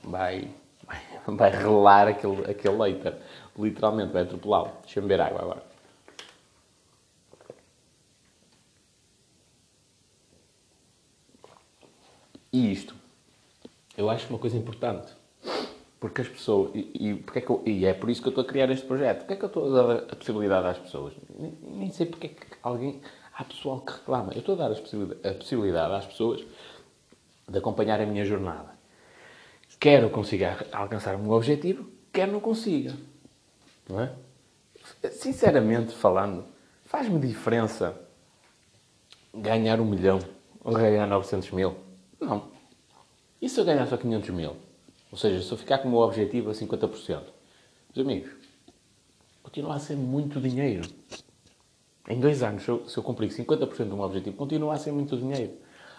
[0.04, 0.50] Vai,
[0.86, 1.00] vai,
[1.36, 3.16] vai relar aquele, aquele leiter.
[3.58, 4.72] Literalmente, vai atropelá-lo.
[4.82, 5.62] Deixa-me beber água agora.
[12.52, 12.94] E isto,
[13.96, 15.12] eu acho uma coisa importante.
[15.98, 16.72] Porque as pessoas.
[16.74, 18.68] E, e, porque é, que eu, e é por isso que eu estou a criar
[18.70, 19.20] este projeto.
[19.20, 21.14] Porque é que eu estou a dar a possibilidade às pessoas?
[21.38, 23.00] Nem, nem sei porque é que alguém.
[23.34, 24.32] Há pessoal que reclama.
[24.32, 26.44] Eu estou a dar a possibilidade, às pessoas
[27.48, 28.71] de acompanhar a minha jornada.
[29.82, 32.94] Quer eu consiga alcançar meu objetivo, quer não consiga.
[33.88, 34.12] Não é?
[35.10, 36.44] Sinceramente falando,
[36.84, 37.92] faz-me diferença
[39.34, 40.20] ganhar um milhão
[40.62, 41.74] ou ganhar 900 mil?
[42.20, 42.52] Não.
[43.40, 44.54] E se eu ganhar só 500 mil?
[45.10, 47.24] Ou seja, se eu ficar com o meu objetivo a 50%?
[47.92, 48.30] Meus amigos,
[49.42, 50.88] continua a ser muito dinheiro.
[52.08, 55.16] Em dois anos, se eu, se cumprir 50% do meu objetivo, continua a ser muito
[55.16, 55.54] dinheiro.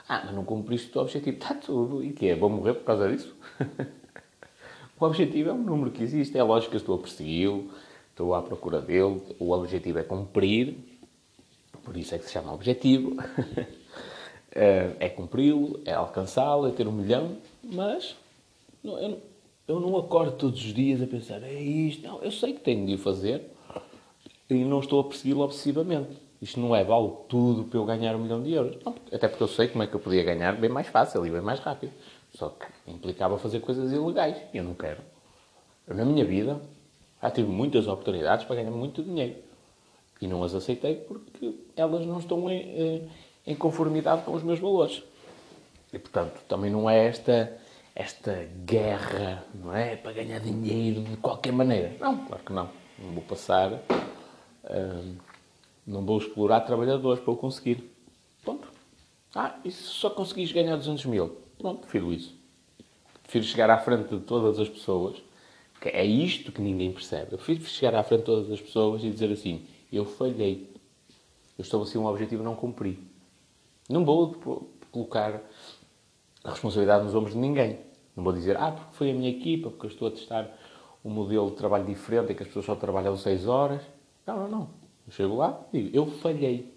[0.08, 1.38] Ah, mas não cumpriste o teu objetivo.
[1.38, 2.04] Está tudo.
[2.04, 2.36] E o quê?
[2.36, 3.36] Vou morrer por causa disso?
[5.00, 6.38] o objetivo é um número que existe.
[6.38, 7.72] É lógico que eu estou a persegui-lo,
[8.10, 9.22] estou à procura dele.
[9.40, 10.76] O objetivo é cumprir.
[11.84, 13.16] Por isso é que se chama objetivo.
[14.56, 17.38] Eh, é cumpri-lo, é alcançá-lo, é ter um milhão.
[17.64, 18.16] Mas
[18.84, 19.20] não, eu,
[19.68, 22.06] eu não acordo todos os dias a pensar é isto.
[22.06, 23.42] Não, eu sei que tenho de o fazer
[24.50, 26.12] e não estou a persegui-lo obsessivamente.
[26.44, 28.76] Isto não é vale tudo para eu ganhar um milhão de euros.
[28.84, 31.30] Não, até porque eu sei como é que eu podia ganhar bem mais fácil e
[31.30, 31.94] bem mais rápido.
[32.34, 34.36] Só que implicava fazer coisas ilegais.
[34.54, 35.00] E eu não quero.
[35.88, 36.60] Eu, na minha vida,
[37.22, 39.38] já tive muitas oportunidades para ganhar muito dinheiro.
[40.20, 43.02] E não as aceitei porque elas não estão em, eh,
[43.48, 45.02] em conformidade com os meus valores.
[45.94, 47.58] E, portanto, também não é esta,
[47.96, 49.96] esta guerra, não é?
[49.96, 51.94] Para ganhar dinheiro de qualquer maneira.
[52.02, 52.70] Não, claro que não.
[53.00, 53.80] Não vou passar...
[54.70, 55.16] Hum,
[55.86, 57.92] não vou explorar trabalhadores para o conseguir.
[58.44, 58.68] Ponto.
[59.36, 61.38] Ah, e se só conseguis ganhar 200 mil?
[61.58, 62.36] Pronto, prefiro isso.
[63.24, 65.22] Prefiro chegar à frente de todas as pessoas,
[65.82, 67.34] que é isto que ninguém percebe.
[67.34, 70.72] Eu prefiro chegar à frente de todas as pessoas e dizer assim, eu falhei.
[71.58, 73.00] Eu estabeleci um objetivo e não cumpri.
[73.90, 74.34] Não vou
[74.92, 75.42] colocar
[76.44, 77.80] a responsabilidade nos ombros de ninguém.
[78.16, 80.50] Não vou dizer, ah, porque foi a minha equipa, porque eu estou a testar
[81.04, 83.82] um modelo de trabalho diferente em que as pessoas só trabalham 6 horas.
[84.26, 84.83] Não, não, não.
[85.10, 86.74] Chego lá e digo, eu falhei.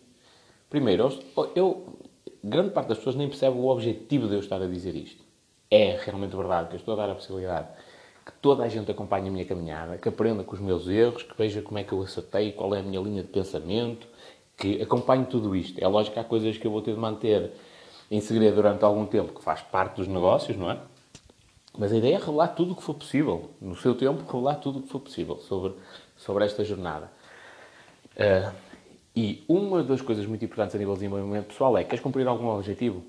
[0.69, 1.12] Primeiro,
[1.55, 1.99] eu,
[2.43, 5.25] grande parte das pessoas nem percebe o objetivo de eu estar a dizer isto.
[5.71, 7.69] É realmente verdade que eu estou a dar a possibilidade
[8.27, 11.39] que toda a gente acompanhe a minha caminhada, que aprenda com os meus erros, que
[11.39, 14.09] veja como é que eu acertei, qual é a minha linha de pensamento,
[14.57, 15.79] que acompanhe tudo isto.
[15.79, 17.53] É lógico que há coisas que eu vou ter de manter
[18.11, 20.79] em segredo durante algum tempo, que faz parte dos negócios, não é?
[21.79, 24.81] Mas a ideia é revelar tudo o que for possível, no seu tempo, revelar tudo
[24.81, 25.75] o que for possível sobre,
[26.17, 27.12] sobre esta jornada.
[28.17, 28.53] Uh,
[29.15, 32.49] e uma das coisas muito importantes a nível de desenvolvimento pessoal é: queres cumprir algum
[32.49, 33.05] objetivo?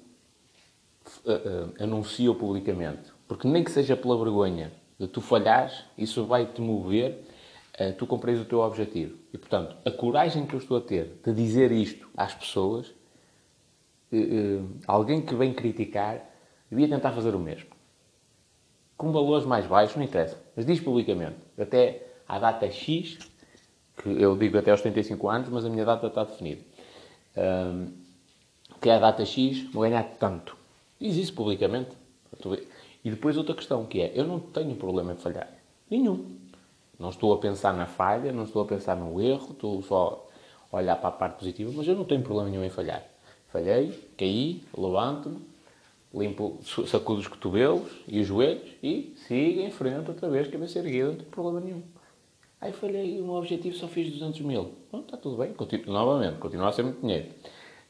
[1.25, 3.11] Uh, uh, anuncia-o publicamente.
[3.27, 7.23] Porque nem que seja pela vergonha de tu falhares, isso vai te mover
[7.79, 9.17] a tu cumprires o teu objetivo.
[9.33, 12.91] E portanto, a coragem que eu estou a ter de dizer isto às pessoas,
[14.87, 16.25] alguém que vem criticar,
[16.71, 17.69] devia tentar fazer o mesmo.
[18.97, 21.35] Com valores mais baixos, não interessa, mas diz publicamente.
[21.57, 23.19] Até à data X,
[23.97, 26.61] que eu digo até aos 35 anos, mas a minha data está definida.
[27.35, 27.87] Um,
[28.79, 30.55] que é a data X, vou ganhar tanto.
[30.99, 31.89] Diz isso publicamente.
[33.03, 35.49] E depois outra questão, que é, eu não tenho problema em falhar.
[35.89, 36.37] Nenhum.
[36.99, 40.27] Não estou a pensar na falha, não estou a pensar no erro, estou só
[40.71, 43.03] a olhar para a parte positiva, mas eu não tenho problema nenhum em falhar.
[43.49, 45.39] Falhei, caí, levanto-me,
[46.13, 51.09] limpo, sacudo os cotovelos e os joelhos e sigo em frente outra vez, cabeça erguida,
[51.09, 51.83] não tem problema nenhum.
[52.59, 54.73] Aí falhei um objetivo, só fiz 200 mil.
[54.91, 57.27] Bom, está tudo bem, continuo, novamente, continua a ser muito dinheiro.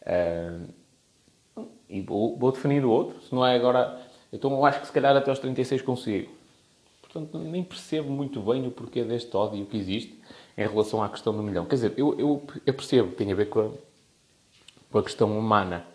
[0.02, 4.06] Uh, e vou, vou, definir o outro, se não é agora...
[4.32, 6.30] Então eu acho que se calhar até aos 36 consigo.
[7.02, 10.20] Portanto, nem percebo muito bem o porquê deste ódio que existe
[10.58, 11.66] em relação à questão do milhão.
[11.66, 13.70] Quer dizer, eu, eu, eu percebo que tem a ver com a,
[14.92, 15.88] com a questão humana,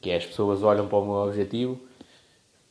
[0.00, 1.78] que é as pessoas olham para o meu objetivo,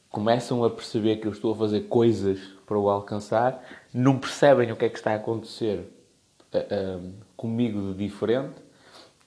[0.10, 4.76] começam a perceber que eu estou a fazer coisas para o alcançar, não percebem o
[4.76, 5.90] que é que está a acontecer
[6.54, 8.62] uh, uh, comigo de diferente,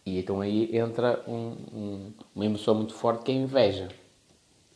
[0.04, 3.88] e então aí entra um, um, uma emoção muito forte que é a inveja.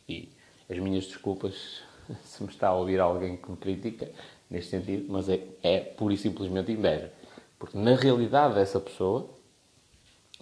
[0.09, 0.29] E
[0.67, 1.83] as minhas desculpas
[2.25, 4.11] se me está a ouvir alguém que me critica
[4.49, 7.13] neste sentido, mas é, é pura e simplesmente inveja.
[7.59, 9.29] Porque na realidade dessa pessoa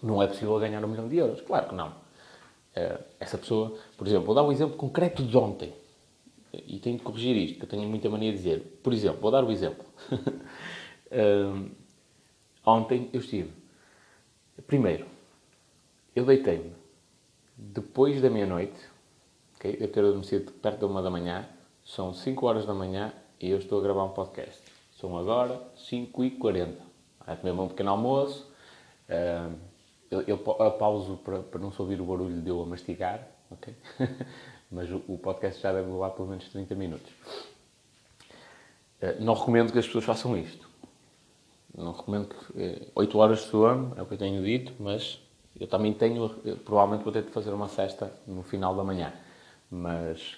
[0.02, 1.42] não é possível ganhar um milhão de euros.
[1.42, 1.90] Claro que não.
[1.90, 5.74] Uh, essa pessoa, por exemplo, vou dar um exemplo concreto de ontem
[6.54, 8.80] e tenho de corrigir isto, que eu tenho muita mania de dizer.
[8.84, 9.86] Por exemplo, vou dar o um exemplo.
[11.12, 11.70] um,
[12.66, 13.52] ontem eu estive.
[14.68, 15.08] Primeiro,
[16.16, 16.74] eu deitei-me
[17.58, 18.80] depois da meia-noite,
[19.56, 19.78] okay?
[19.80, 21.48] eu ter adormecido perto da uma da manhã,
[21.84, 24.62] são 5 horas da manhã e eu estou a gravar um podcast.
[24.92, 26.94] São agora 5 e 40
[27.26, 28.52] Vai comer um pequeno almoço.
[30.12, 33.28] eu, eu, eu pauso para, para não se ouvir o barulho de eu a mastigar,
[33.50, 33.76] ok?
[34.74, 37.12] mas o, podcast já deve levar pelo menos 30 minutos.
[39.02, 40.68] Uh, não recomendo que as pessoas façam isto.
[41.78, 42.60] Não recomendo que.
[42.60, 45.20] Uh, 8 horas de sono, é o que eu tenho dito, mas
[45.60, 46.36] eu também tenho.
[46.44, 49.14] Eu, provavelmente vou ter de fazer uma cesta no final da manhã.
[49.70, 50.38] Mas.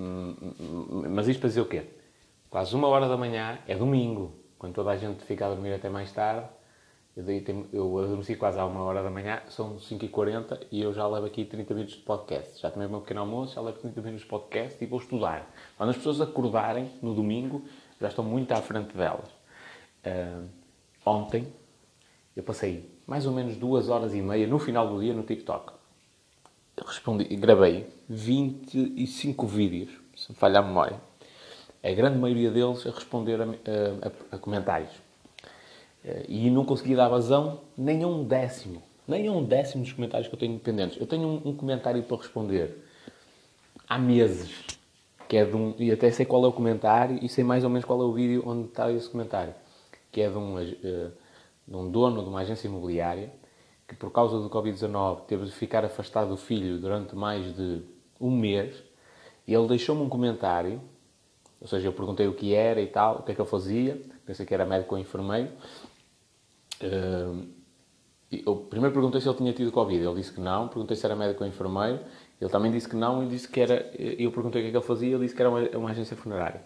[0.00, 1.84] Hum, hum, mas isto para dizer o quê?
[2.48, 5.90] Quase uma hora da manhã é domingo, quando toda a gente fica a dormir até
[5.90, 6.48] mais tarde
[7.16, 10.92] eu, daí tenho, eu adormeci quase à uma hora da manhã, são 5h40 e eu
[10.92, 12.60] já levo aqui 30 minutos de podcast.
[12.60, 15.50] Já tomei o meu pequeno almoço, já levo 30 minutos de podcast e vou estudar.
[15.78, 17.64] Quando as pessoas acordarem no domingo,
[17.98, 19.30] já estou muito à frente delas.
[20.04, 20.46] Uh,
[21.06, 21.50] ontem,
[22.36, 25.72] eu passei mais ou menos duas horas e meia no final do dia no TikTok.
[26.76, 31.00] Eu respondi, gravei 25 vídeos, se me falha a memória.
[31.82, 35.05] A grande maioria deles a responder a, a, a comentários
[36.28, 38.82] e não consegui dar vazão nem a um décimo.
[39.06, 41.00] Nem a um décimo dos comentários que eu tenho independentes.
[41.00, 42.84] Eu tenho um, um comentário para responder
[43.88, 44.64] há meses.
[45.28, 47.70] Que é de um, e até sei qual é o comentário e sei mais ou
[47.70, 49.54] menos qual é o vídeo onde está esse comentário.
[50.12, 51.12] Que é de um, uh,
[51.66, 53.32] de um dono de uma agência imobiliária
[53.88, 57.82] que, por causa do Covid-19, teve de ficar afastado do filho durante mais de
[58.20, 58.82] um mês.
[59.46, 60.80] E ele deixou-me um comentário.
[61.60, 64.00] Ou seja, eu perguntei o que era e tal, o que é que ele fazia.
[64.24, 65.50] Pensei que era médico ou enfermeiro.
[68.30, 70.04] Eu primeiro perguntei se ele tinha tido Covid.
[70.04, 70.68] Ele disse que não.
[70.68, 72.00] Perguntei se era médico ou enfermeiro.
[72.40, 73.90] Ele também disse que não e disse que era.
[73.98, 75.14] Eu perguntei o que é que ele fazia.
[75.14, 76.62] Ele disse que era uma, uma agência funerária.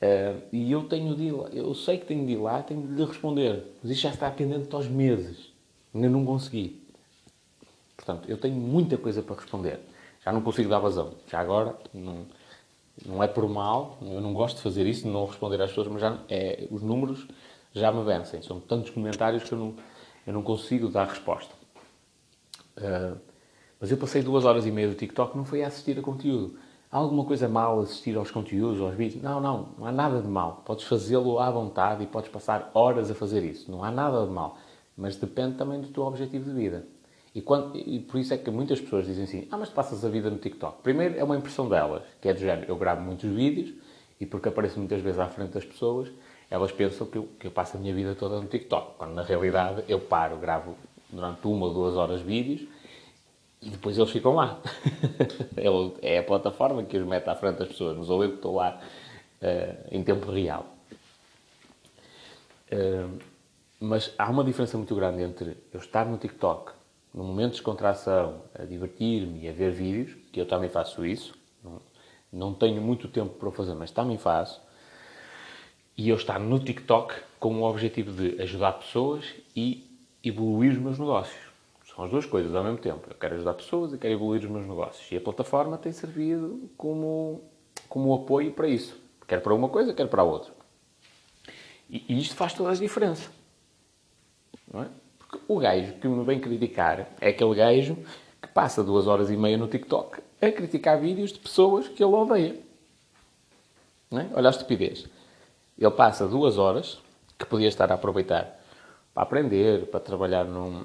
[0.00, 2.86] Uh, e eu tenho de ir lá, eu sei que tenho de ir lá, tenho
[2.86, 3.66] de lhe responder.
[3.82, 5.52] Mas isto já está pendente aos meses.
[5.94, 6.82] Ainda não consegui.
[7.96, 9.80] Portanto, eu tenho muita coisa para responder.
[10.24, 11.12] Já não consigo dar vazão.
[11.26, 12.24] Já agora, não,
[13.04, 16.00] não é por mal, eu não gosto de fazer isso, não responder às pessoas, mas
[16.00, 17.26] já é, os números
[17.72, 18.42] já me vencem.
[18.42, 19.74] São tantos comentários que eu não,
[20.26, 21.54] eu não consigo dar resposta.
[22.76, 23.18] Uh,
[23.80, 26.58] mas eu passei duas horas e meia do TikTok não foi a assistir a conteúdo.
[26.92, 29.22] Há alguma coisa mal assistir aos conteúdos, aos vídeos?
[29.22, 30.62] Não, não, não há nada de mal.
[30.66, 33.70] Podes fazê-lo à vontade e podes passar horas a fazer isso.
[33.70, 34.58] Não há nada de mal.
[34.96, 36.86] Mas depende também do teu objetivo de vida.
[37.32, 40.04] E, quando, e por isso é que muitas pessoas dizem assim: Ah, mas tu passas
[40.04, 40.82] a vida no TikTok.
[40.82, 43.72] Primeiro, é uma impressão delas, que é do género: eu gravo muitos vídeos
[44.20, 46.10] e porque apareço muitas vezes à frente das pessoas,
[46.50, 49.22] elas pensam que eu, que eu passo a minha vida toda no TikTok, quando na
[49.22, 50.76] realidade eu paro, gravo
[51.08, 52.68] durante uma ou duas horas vídeos
[53.62, 54.60] e depois eles ficam lá.
[56.02, 58.56] é a plataforma que os mete à frente das pessoas, não sou eu que estou
[58.56, 58.80] lá
[59.40, 60.66] uh, em tempo real.
[62.72, 63.18] Uh,
[63.78, 66.72] mas há uma diferença muito grande entre eu estar no TikTok,
[67.14, 71.34] num momento de descontração, a divertir-me e a ver vídeos, que eu também faço isso,
[71.62, 71.80] não,
[72.32, 74.60] não tenho muito tempo para fazer, mas também faço,
[76.00, 79.22] e eu estar no TikTok com o objetivo de ajudar pessoas
[79.54, 79.86] e
[80.24, 81.38] evoluir os meus negócios.
[81.94, 83.02] São as duas coisas ao mesmo tempo.
[83.10, 85.12] Eu quero ajudar pessoas e quero evoluir os meus negócios.
[85.12, 87.42] E a plataforma tem servido como,
[87.86, 88.98] como apoio para isso.
[89.28, 90.50] Quer para uma coisa, quer para a outra.
[91.90, 93.30] E, e isto faz toda a diferença.
[94.72, 94.88] Não é?
[95.18, 97.98] Porque o gajo que me vem criticar é aquele gajo
[98.40, 102.14] que passa duas horas e meia no TikTok a criticar vídeos de pessoas que ele
[102.14, 102.58] odeia.
[104.10, 104.30] Não é?
[104.32, 105.06] Olha a estupidez.
[105.80, 106.98] Ele passa duas horas
[107.38, 108.60] que podia estar a aproveitar
[109.14, 110.84] para aprender, para trabalhar num,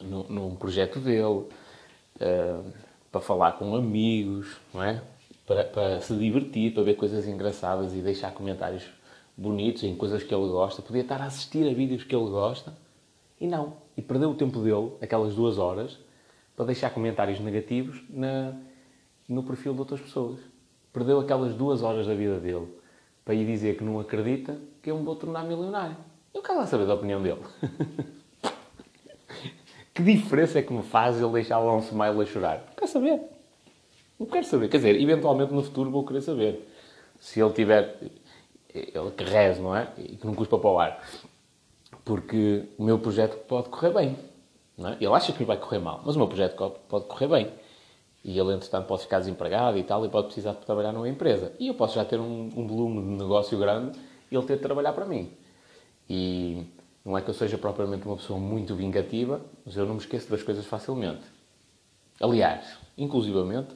[0.00, 2.72] num, num projeto dele, uh,
[3.10, 5.02] para falar com amigos, não é?
[5.46, 8.84] Para, para, se divertir, para ver coisas engraçadas e deixar comentários
[9.36, 10.80] bonitos em coisas que ele gosta.
[10.80, 12.72] Podia estar a assistir a vídeos que ele gosta
[13.38, 13.74] e não.
[13.94, 15.98] E perdeu o tempo dele, aquelas duas horas,
[16.56, 18.54] para deixar comentários negativos na,
[19.28, 20.40] no perfil de outras pessoas.
[20.94, 22.81] Perdeu aquelas duas horas da vida dele
[23.24, 25.96] para ir dizer que não acredita que eu me vou tornar milionário.
[26.34, 27.40] Eu quero lá saber da opinião dele.
[29.94, 32.64] que diferença é que me faz ele deixar lá um smile a chorar?
[32.68, 33.20] Não quero saber.
[34.18, 34.68] Não quero saber.
[34.68, 36.68] Quer dizer, eventualmente no futuro vou querer saber.
[37.20, 37.96] Se ele tiver...
[38.74, 39.88] Ele que reze, não é?
[39.98, 41.04] E que não cuspa para o ar.
[42.04, 44.16] Porque o meu projeto pode correr bem.
[44.78, 44.96] É?
[44.98, 46.56] Ele acha que vai correr mal, mas o meu projeto
[46.88, 47.52] pode correr bem.
[48.24, 51.52] E ele, entretanto, pode ficar desempregado e tal, e pode precisar de trabalhar numa empresa.
[51.58, 53.98] E eu posso já ter um, um volume de negócio grande
[54.30, 55.30] e ele ter de trabalhar para mim.
[56.08, 56.64] E
[57.04, 60.30] não é que eu seja propriamente uma pessoa muito vingativa, mas eu não me esqueço
[60.30, 61.22] das coisas facilmente.
[62.20, 63.74] Aliás, inclusivamente,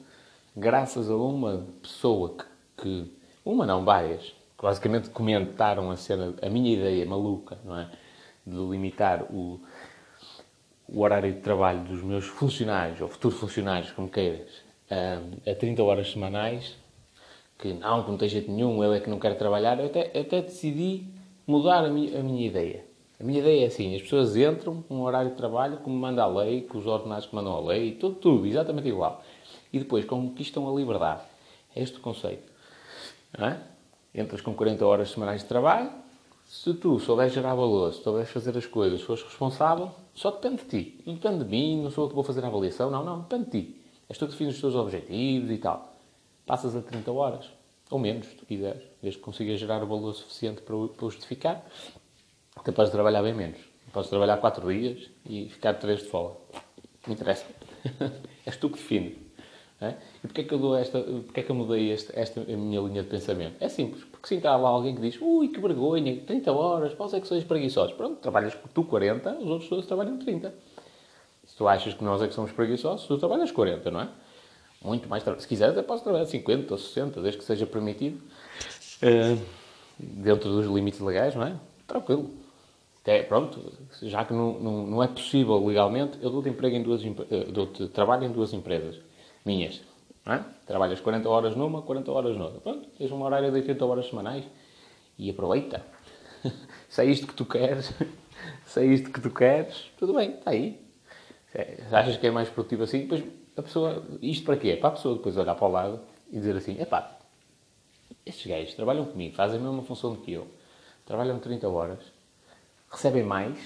[0.57, 2.45] graças a uma pessoa que,
[2.83, 3.13] que
[3.45, 4.23] uma não, várias,
[4.57, 7.91] que basicamente comentaram a cena, a minha ideia maluca, não é?
[8.47, 9.61] De limitar o,
[10.89, 14.49] o horário de trabalho dos meus funcionários, ou futuros funcionários, como queiras,
[14.91, 16.77] a 30 horas semanais,
[17.59, 20.19] que não, que não tem jeito nenhum, eu é que não quero trabalhar, eu até,
[20.19, 21.05] até decidi
[21.47, 22.85] mudar a minha, a minha ideia.
[23.19, 26.23] A minha ideia é assim, as pessoas entram com um horário de trabalho como manda
[26.23, 29.23] a lei, com os ordenados que mandam a lei, tudo, tudo, exatamente igual.
[29.73, 31.23] e depois conquistam a liberdade.
[31.75, 32.53] É este o conceito.
[33.39, 33.57] É?
[34.15, 35.91] Entras com 40 horas semanais de trabalho,
[36.47, 40.69] se tu souberes gerar valor, se souberes fazer as coisas, fores responsável, só depende de
[40.69, 41.01] ti.
[41.07, 43.45] Não depende de mim, não sou eu que vou fazer a avaliação, não, não, depende
[43.45, 43.81] de ti.
[44.09, 45.95] És tu que defines os teus objetivos e tal.
[46.47, 47.51] Passas a 30 horas,
[47.91, 51.67] ou menos, se tu quiseres, desde que consigas gerar o valor suficiente para, justificar,
[52.57, 53.59] até podes trabalhar bem menos.
[53.93, 56.37] Podes trabalhar 4 dias e ficar 3 de folga.
[57.07, 57.45] Não interessa.
[58.47, 59.19] És tu que defines.
[59.81, 59.97] É?
[60.25, 62.81] E porquê é que eu, dou esta, porquê é que eu mudei este, esta minha
[62.81, 63.57] linha de pensamento?
[63.61, 67.29] É simples, porque lá alguém que diz ui, que vergonha, 30 horas, quais é que
[67.29, 67.95] sois preguiçosos?
[67.95, 70.53] Pronto, trabalhas tu 40, os outros todos trabalham 30.
[71.45, 74.09] Se tu achas que nós é que somos preguiçosos, tu trabalhas 40, não é?
[74.83, 78.21] Muito mais, se quiseres até podes trabalhar 50 ou 60, desde que seja permitido,
[79.03, 79.41] uh,
[79.99, 81.55] dentro dos limites legais, não é?
[81.87, 82.31] Tranquilo.
[83.03, 83.73] Até, pronto,
[84.03, 87.87] já que não, não, não é possível legalmente, eu dou-te emprego em duas, uh, dou-te
[87.89, 88.97] trabalho em duas empresas
[89.45, 89.81] minhas.
[90.27, 90.43] É?
[90.67, 92.61] Trabalhas 40 horas numa, 40 horas noutra.
[92.61, 94.45] Pronto, tens uma horária de 80 horas semanais
[95.17, 95.87] e aproveita.
[96.89, 97.93] se é isto que tu queres,
[98.67, 100.85] se é isto que tu queres, tudo bem, está aí.
[101.53, 103.23] Se achas que é mais produtivo assim, depois
[103.57, 104.05] a pessoa.
[104.21, 104.77] Isto para quê?
[104.77, 106.01] Para a pessoa depois olhar para o lado
[106.31, 107.19] e dizer assim: epá,
[108.27, 110.49] estes gajos trabalham comigo, fazem a mesma função do que eu,
[111.07, 112.01] trabalham 30 horas,
[112.91, 113.59] recebem mais,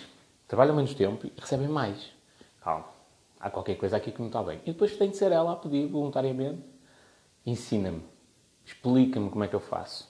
[0.46, 2.12] trabalham menos tempo e recebem mais.
[2.60, 2.99] Calma
[3.40, 4.60] há qualquer coisa aqui que não está bem.
[4.64, 6.62] E depois tem de ser ela a pedir voluntariamente:
[7.44, 8.02] ensina-me,
[8.64, 10.08] explica-me como é que eu faço.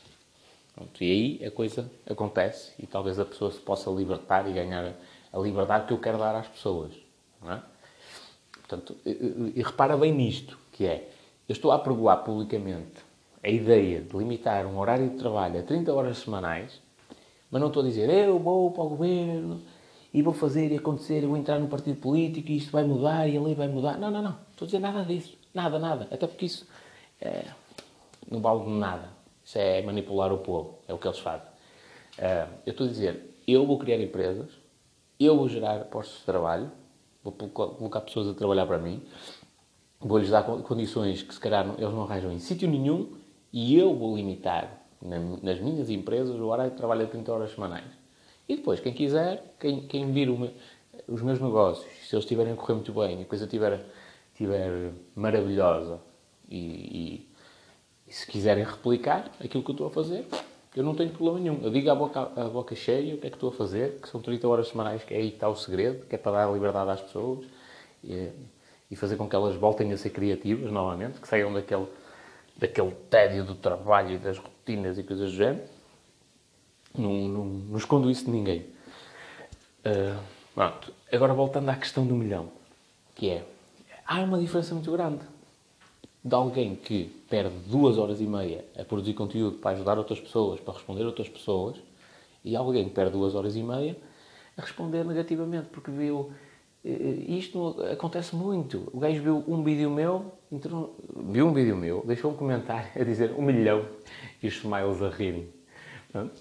[0.74, 4.94] Pronto, e aí a coisa acontece e talvez a pessoa se possa libertar e ganhar
[5.32, 6.92] a liberdade que eu quero dar às pessoas.
[7.40, 7.62] Não é?
[8.52, 11.08] Portanto, e, e repara bem nisto, que é,
[11.48, 13.04] eu estou a apregoar publicamente
[13.42, 16.80] a ideia de limitar um horário de trabalho a 30 horas semanais,
[17.50, 19.60] mas não estou a dizer, eu vou para o governo,
[20.12, 23.36] e vou fazer e acontecer, vou entrar num partido político e isto vai mudar e
[23.36, 23.96] a lei vai mudar.
[23.98, 24.36] Não, não, não.
[24.50, 25.36] Estou a dizer nada disso.
[25.54, 26.08] Nada, nada.
[26.10, 26.66] Até porque isso
[27.20, 27.44] é,
[28.30, 29.08] não vale nada.
[29.44, 30.78] Isso é manipular o povo.
[30.88, 31.46] É o que eles fazem.
[32.18, 34.50] Uh, eu estou a dizer, eu vou criar empresas,
[35.18, 36.70] eu vou gerar postos de trabalho,
[37.22, 39.02] vou colocar pessoas a trabalhar para mim,
[40.00, 43.12] vou-lhes dar condições que se calhar eles não arranjam em sítio nenhum
[43.52, 47.99] e eu vou limitar nas minhas empresas o horário de trabalho a 30 horas semanais.
[48.50, 50.28] E depois, quem quiser, quem, quem vir
[51.06, 53.80] os meus negócios, se eles estiverem a correr muito bem e a coisa estiver,
[54.32, 56.00] estiver maravilhosa
[56.48, 57.28] e, e,
[58.08, 60.26] e, se quiserem replicar aquilo que eu estou a fazer,
[60.74, 61.60] eu não tenho problema nenhum.
[61.62, 64.08] Eu digo à boca, à boca cheia o que é que estou a fazer, que
[64.08, 66.52] são 30 horas semanais, que é aí que está o segredo, que é para dar
[66.52, 67.46] liberdade às pessoas
[68.02, 68.30] e,
[68.90, 71.86] e fazer com que elas voltem a ser criativas novamente, que saiam daquele,
[72.56, 75.79] daquele tédio do trabalho e das rotinas e coisas do género
[76.96, 78.66] não, não, não escondo isso de ninguém.
[79.84, 80.40] Uh.
[81.12, 82.50] Agora voltando à questão do milhão,
[83.14, 83.44] que é,
[84.06, 85.20] há uma diferença muito grande
[86.22, 90.60] de alguém que perde duas horas e meia a produzir conteúdo para ajudar outras pessoas,
[90.60, 91.76] para responder outras pessoas,
[92.44, 93.96] e alguém que perde duas horas e meia
[94.56, 96.30] a responder negativamente, porque viu...
[96.84, 98.88] Eh, isto acontece muito.
[98.92, 103.04] O gajo viu um vídeo meu, entrou, viu um vídeo meu, deixou um comentário a
[103.04, 103.86] dizer um milhão
[104.42, 105.48] e os smiles a rirem.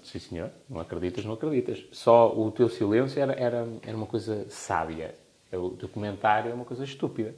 [0.02, 0.50] Sim, senhor.
[0.68, 1.84] Não acreditas, não acreditas.
[1.92, 5.14] Só o teu silêncio era, era, era uma coisa sábia.
[5.52, 7.34] O teu comentário é uma coisa estúpida.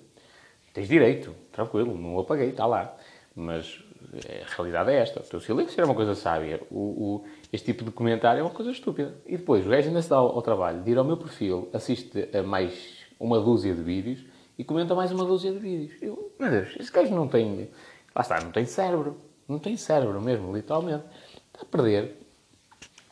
[0.73, 2.97] Tens direito, tranquilo, não o apaguei, está lá.
[3.35, 3.83] Mas
[4.15, 5.21] eh, a realidade é esta.
[5.21, 6.61] O teu silêncio era uma coisa sábia.
[6.71, 9.15] O, o, este tipo de comentário é uma coisa estúpida.
[9.27, 11.69] E depois, o gajo ainda se dá ao, ao trabalho de ir ao meu perfil,
[11.73, 14.25] assiste a mais uma dúzia de vídeos
[14.59, 16.03] e comenta mais uma dúzia de vídeos.
[16.03, 17.71] Eu, meu Deus, esse gajo não tem...
[18.15, 19.17] Lá está, não tem cérebro.
[19.49, 21.05] Não tem cérebro mesmo, literalmente.
[21.53, 22.22] Está a perder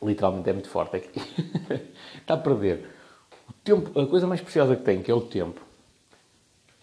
[0.01, 1.19] literalmente é muito forte aqui,
[2.17, 2.89] está a perder
[3.49, 5.61] o tempo, a coisa mais preciosa que tem, que é o tempo,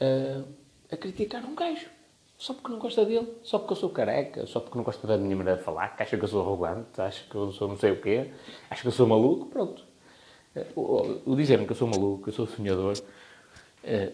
[0.01, 1.87] a, a criticar um gajo.
[2.37, 5.19] Só porque não gosta dele, só porque eu sou careca, só porque não gosta da
[5.19, 7.77] minha maneira de falar, que acha que eu sou arrogante, acha que eu sou não
[7.77, 8.31] sei o quê,
[8.71, 9.83] acha que eu sou maluco, pronto.
[10.77, 12.97] O, o dizer-me que eu sou maluco, que eu sou sonhador,
[13.83, 14.13] é,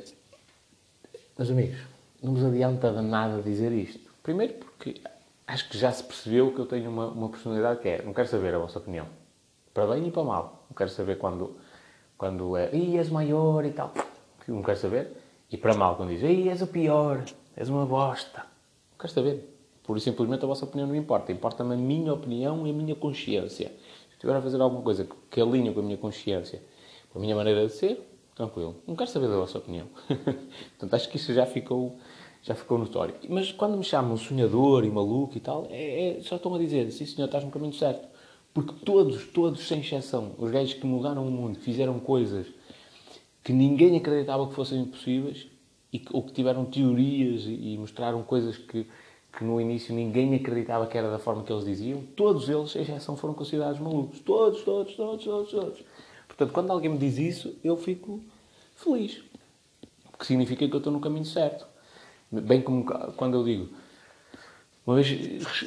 [1.36, 1.78] meus amigos,
[2.22, 4.10] não vos adianta de nada dizer isto.
[4.22, 5.02] Primeiro porque
[5.46, 8.28] acho que já se percebeu que eu tenho uma, uma personalidade que é, não quero
[8.28, 9.06] saber a vossa opinião.
[9.72, 10.64] Para bem e para mal.
[10.70, 11.56] Não quero saber quando,
[12.16, 13.92] quando é, Ih, és maior e tal.
[14.46, 15.12] Não quero saber.
[15.50, 17.24] E para mal, quando diz, Ih, és o pior,
[17.56, 18.40] és uma bosta.
[18.40, 19.50] Não quero saber.
[19.82, 21.30] Por simplesmente a vossa opinião não importa.
[21.30, 23.68] Importa-me a minha opinião e a minha consciência.
[23.68, 26.62] Se estiver a fazer alguma coisa que alinhe com a minha consciência,
[27.12, 28.00] com a minha maneira de ser,
[28.34, 28.76] tranquilo.
[28.86, 29.86] Não quero saber da vossa opinião.
[30.08, 31.98] Portanto, acho que isso já ficou
[32.44, 33.14] já ficou notório.
[33.28, 36.90] Mas quando me chamam sonhador e maluco e tal, é, é, só estão a dizer,
[36.92, 38.06] sim senhor, estás no caminho certo.
[38.52, 42.46] Porque todos, todos sem exceção, os gajos que mudaram o mundo, fizeram coisas
[43.42, 45.46] que ninguém acreditava que fossem impossíveis
[45.90, 48.86] e que, ou que tiveram teorias e, e mostraram coisas que,
[49.36, 52.82] que no início ninguém acreditava que era da forma que eles diziam, todos eles, sem
[52.82, 54.20] exceção, foram considerados malucos.
[54.20, 55.84] Todos, todos, todos, todos, todos.
[56.28, 58.20] Portanto, quando alguém me diz isso, eu fico
[58.76, 59.22] feliz.
[60.10, 61.73] Porque significa que eu estou no caminho certo.
[62.42, 63.68] Bem como quando eu digo,
[64.86, 65.08] uma vez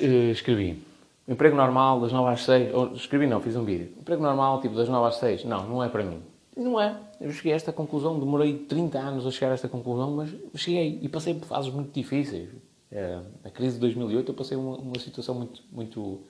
[0.02, 0.84] eh, escrevi,
[1.28, 4.76] emprego normal das 9 às 6, ou escrevi não, fiz um vídeo, emprego normal tipo
[4.76, 6.22] das 9 às 6, não, não é para mim.
[6.56, 7.00] Não é.
[7.22, 11.00] Eu cheguei a esta conclusão, demorei 30 anos a chegar a esta conclusão, mas cheguei
[11.02, 12.50] e passei por fases muito difíceis.
[12.92, 16.22] É, a crise de 2008 eu passei uma, uma situação muito, muito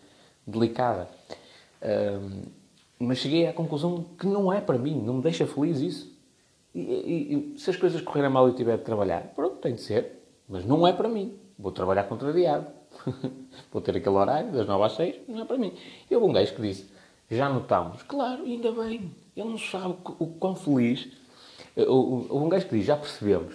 [0.45, 1.07] delicada.
[2.99, 6.17] mas cheguei à conclusão que não é para mim, não me deixa feliz isso.
[6.75, 9.75] E, e, e se as coisas correrem mal e eu tiver de trabalhar, pronto, tem
[9.75, 10.26] de ser.
[10.47, 11.37] Mas não é para mim.
[11.57, 12.67] Vou trabalhar contrariado.
[13.71, 15.73] Vou ter aquele horário, das 9 às 6, não é para mim.
[16.09, 16.89] E houve um gajo que disse,
[17.29, 21.07] já notamos, claro, ainda bem, ele não sabe o quão feliz.
[21.75, 23.53] Houve um gajo que diz, já percebemos.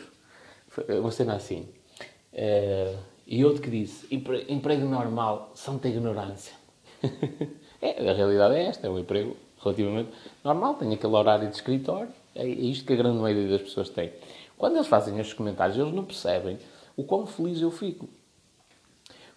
[1.00, 1.68] Uma cena assim.
[2.32, 4.06] Uh, e outro que disse,
[4.48, 6.54] emprego normal, santa ignorância.
[7.80, 10.10] é, a realidade é esta, é um emprego relativamente
[10.42, 14.12] normal, tem aquele horário de escritório, é isto que a grande maioria das pessoas tem.
[14.58, 16.58] Quando eles fazem estes comentários, eles não percebem
[16.96, 18.08] o quão feliz eu fico.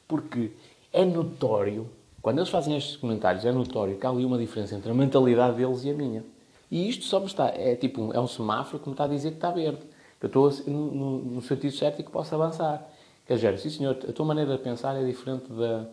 [0.08, 0.52] Porque
[0.94, 1.90] é notório,
[2.22, 5.58] quando eles fazem estes comentários, é notório que há ali uma diferença entre a mentalidade
[5.58, 6.24] deles e a minha.
[6.70, 9.32] E isto só me está, é tipo, é um semáforo que me está a dizer
[9.32, 9.82] que está verde.
[10.20, 12.88] Que eu estou no, no sentido certo e que posso avançar.
[13.26, 15.88] Quer dizer, sim senhor, a tua maneira de pensar é diferente da,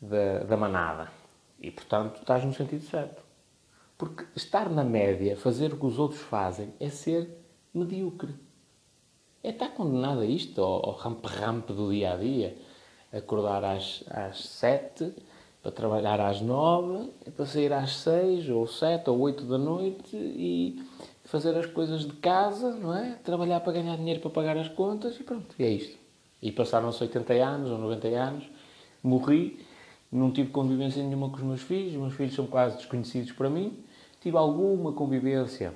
[0.00, 1.10] da, da manada.
[1.60, 3.22] E, portanto, estás no sentido certo.
[3.96, 7.38] Porque estar na média, fazer o que os outros fazem, é ser
[7.72, 8.34] medíocre.
[9.44, 12.56] É estar condenado a isto, ao, rampe-rampe do dia a dia.
[13.12, 15.12] Acordar às, às sete,
[15.62, 20.82] para trabalhar às nove, para sair às seis, ou sete, ou oito da noite e
[21.24, 23.18] fazer as coisas de casa, não é?
[23.24, 25.98] Trabalhar para ganhar dinheiro para pagar as contas e pronto, e é isto.
[26.40, 28.44] E passaram-se 80 anos ou 90 anos,
[29.02, 29.60] morri,
[30.10, 33.48] não tive convivência nenhuma com os meus filhos, os meus filhos são quase desconhecidos para
[33.48, 33.78] mim,
[34.20, 35.72] tive alguma convivência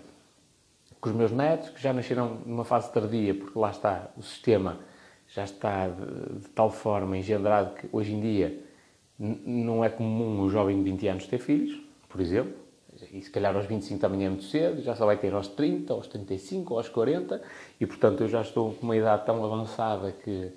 [1.07, 4.81] com os meus netos, que já nasceram numa fase tardia, porque lá está, o sistema
[5.29, 8.61] já está de, de tal forma engendrado que hoje em dia
[9.17, 12.55] não é comum um jovem de 20 anos ter filhos, por exemplo,
[13.13, 15.93] e se calhar aos 25 também é muito cedo, já só vai ter aos 30,
[15.93, 17.41] aos 35, aos 40,
[17.81, 20.51] e portanto eu já estou com uma idade tão avançada que,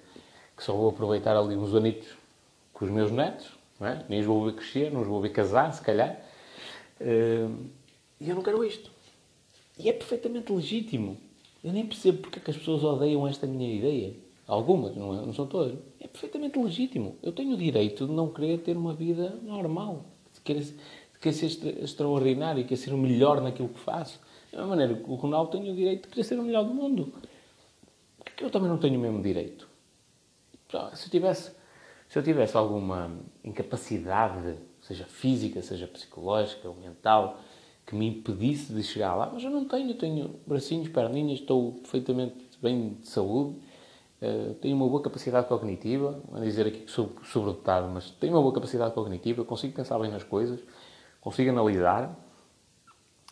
[0.57, 2.17] que só vou aproveitar ali uns anitos
[2.73, 4.03] com os meus netos, não é?
[4.09, 6.19] nem os vou ver crescer, não os vou ver casar, se calhar.
[6.99, 7.69] Uh,
[8.19, 8.98] e eu não quero isto.
[9.79, 11.17] E é perfeitamente legítimo.
[11.63, 14.13] Eu nem percebo porque é que as pessoas odeiam esta minha ideia.
[14.45, 15.25] Algumas, não, é?
[15.25, 15.77] não são todas.
[16.01, 17.15] É perfeitamente legítimo.
[17.23, 20.05] Eu tenho o direito de não querer ter uma vida normal.
[20.33, 24.19] De querer, de querer ser extraordinário, de querer ser o melhor naquilo que faço.
[24.51, 26.73] Da mesma maneira que o Ronaldo tem o direito de querer ser o melhor do
[26.73, 27.13] mundo.
[28.17, 29.69] Porque que eu também não tenho o mesmo direito?
[30.93, 31.51] Se eu tivesse,
[32.07, 37.39] se eu tivesse alguma incapacidade, seja física, seja psicológica ou mental,
[37.89, 42.35] que me impedisse de chegar lá, mas eu não tenho, tenho bracinhos, perninhas, estou perfeitamente
[42.61, 43.57] bem de saúde,
[44.21, 48.43] uh, tenho uma boa capacidade cognitiva, a dizer aqui que sou sobredotado, mas tenho uma
[48.43, 50.59] boa capacidade cognitiva, consigo pensar bem nas coisas,
[51.19, 52.11] consigo analisar,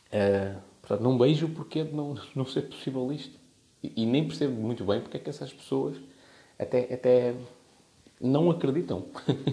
[0.08, 3.38] uh, portanto não vejo porque de não, não ser possível isto.
[3.84, 5.98] E, e, nem percebo muito bem porque é que essas pessoas
[6.58, 7.36] até, até
[8.20, 9.06] não acreditam.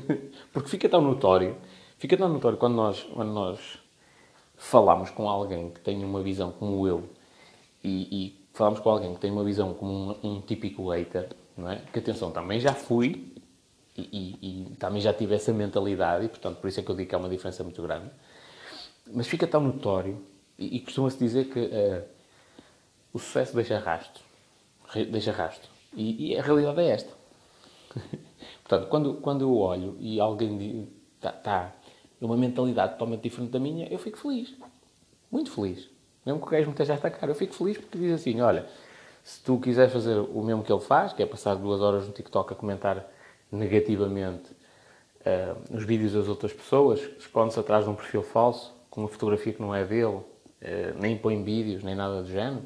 [0.50, 1.58] porque fica tão notório,
[1.98, 3.83] fica tão notório quando nós, quando nós
[4.56, 7.08] falamos com alguém que tem uma visão como eu
[7.82, 9.92] e, e falamos com alguém que tem uma visão como
[10.22, 11.82] um, um típico hater, não é?
[11.92, 13.34] Que atenção, também já fui
[13.96, 14.38] e, e,
[14.72, 17.14] e, também já tive essa mentalidade e, portanto, por isso é que eu digo que
[17.14, 18.10] há uma diferença muito grande.
[19.12, 20.24] Mas fica tão notório
[20.58, 22.04] e, e costuma-se dizer que uh,
[23.12, 24.22] o sucesso deixa rastro.
[25.10, 25.70] Deixa rastro.
[25.92, 27.12] E, e a realidade é esta.
[28.64, 31.72] portanto, quando, quando eu olho e alguém está tá
[32.24, 34.54] numa mentalidade totalmente diferente da minha, eu fico feliz.
[35.30, 35.90] Muito feliz.
[36.24, 38.66] Mesmo que o gajo me esteja a atacar, eu fico feliz porque diz assim: olha,
[39.22, 42.14] se tu quiseres fazer o mesmo que ele faz, que é passar duas horas no
[42.14, 43.06] TikTok a comentar
[43.52, 44.52] negativamente
[45.20, 49.52] uh, os vídeos das outras pessoas, esconde-se atrás de um perfil falso, com uma fotografia
[49.52, 50.24] que não é dele, uh,
[50.98, 52.64] nem põe vídeos, nem nada do género.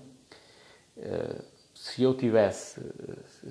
[0.96, 1.42] Uh,
[1.74, 2.80] se eu tivesse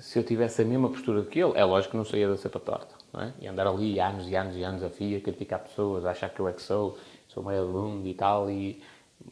[0.00, 2.58] se eu tivesse a mesma postura que ele, é lógico que não saía da cepa
[2.58, 2.94] torta.
[3.14, 3.32] É?
[3.40, 6.48] E andar ali anos e anos e anos a fio, criticar pessoas, achar que eu
[6.48, 6.98] é que sou,
[7.28, 8.82] sou meio aluno e tal, e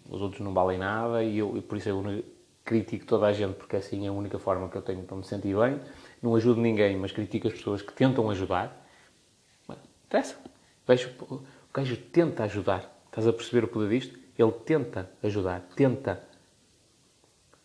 [0.08, 2.24] os outros não valem nada, e, eu, e por isso eu
[2.64, 5.24] critico toda a gente, porque assim é a única forma que eu tenho para me
[5.24, 5.80] sentir bem.
[6.22, 8.84] Não ajudo ninguém, mas critico as pessoas que tentam ajudar.
[9.68, 10.36] Mas, interessa.
[10.86, 12.92] Vejo, o gajo tenta ajudar.
[13.06, 14.18] Estás a perceber o poder disto?
[14.38, 16.22] Ele tenta ajudar, tenta.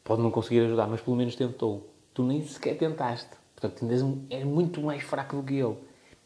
[0.03, 1.89] Pode não conseguir ajudar, mas pelo menos tentou.
[2.13, 3.31] Tu nem sequer tentaste.
[3.55, 3.85] Portanto,
[4.29, 5.77] és muito mais fraco do que ele.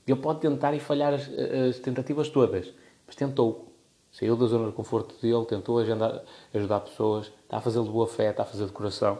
[0.07, 2.71] Ele pode tentar e falhar as, as tentativas todas,
[3.05, 3.73] mas tentou.
[4.11, 6.21] Saiu da zona de conforto dele, tentou agendar,
[6.53, 9.17] ajudar pessoas, está a fazer de boa fé, está a fazer de coração.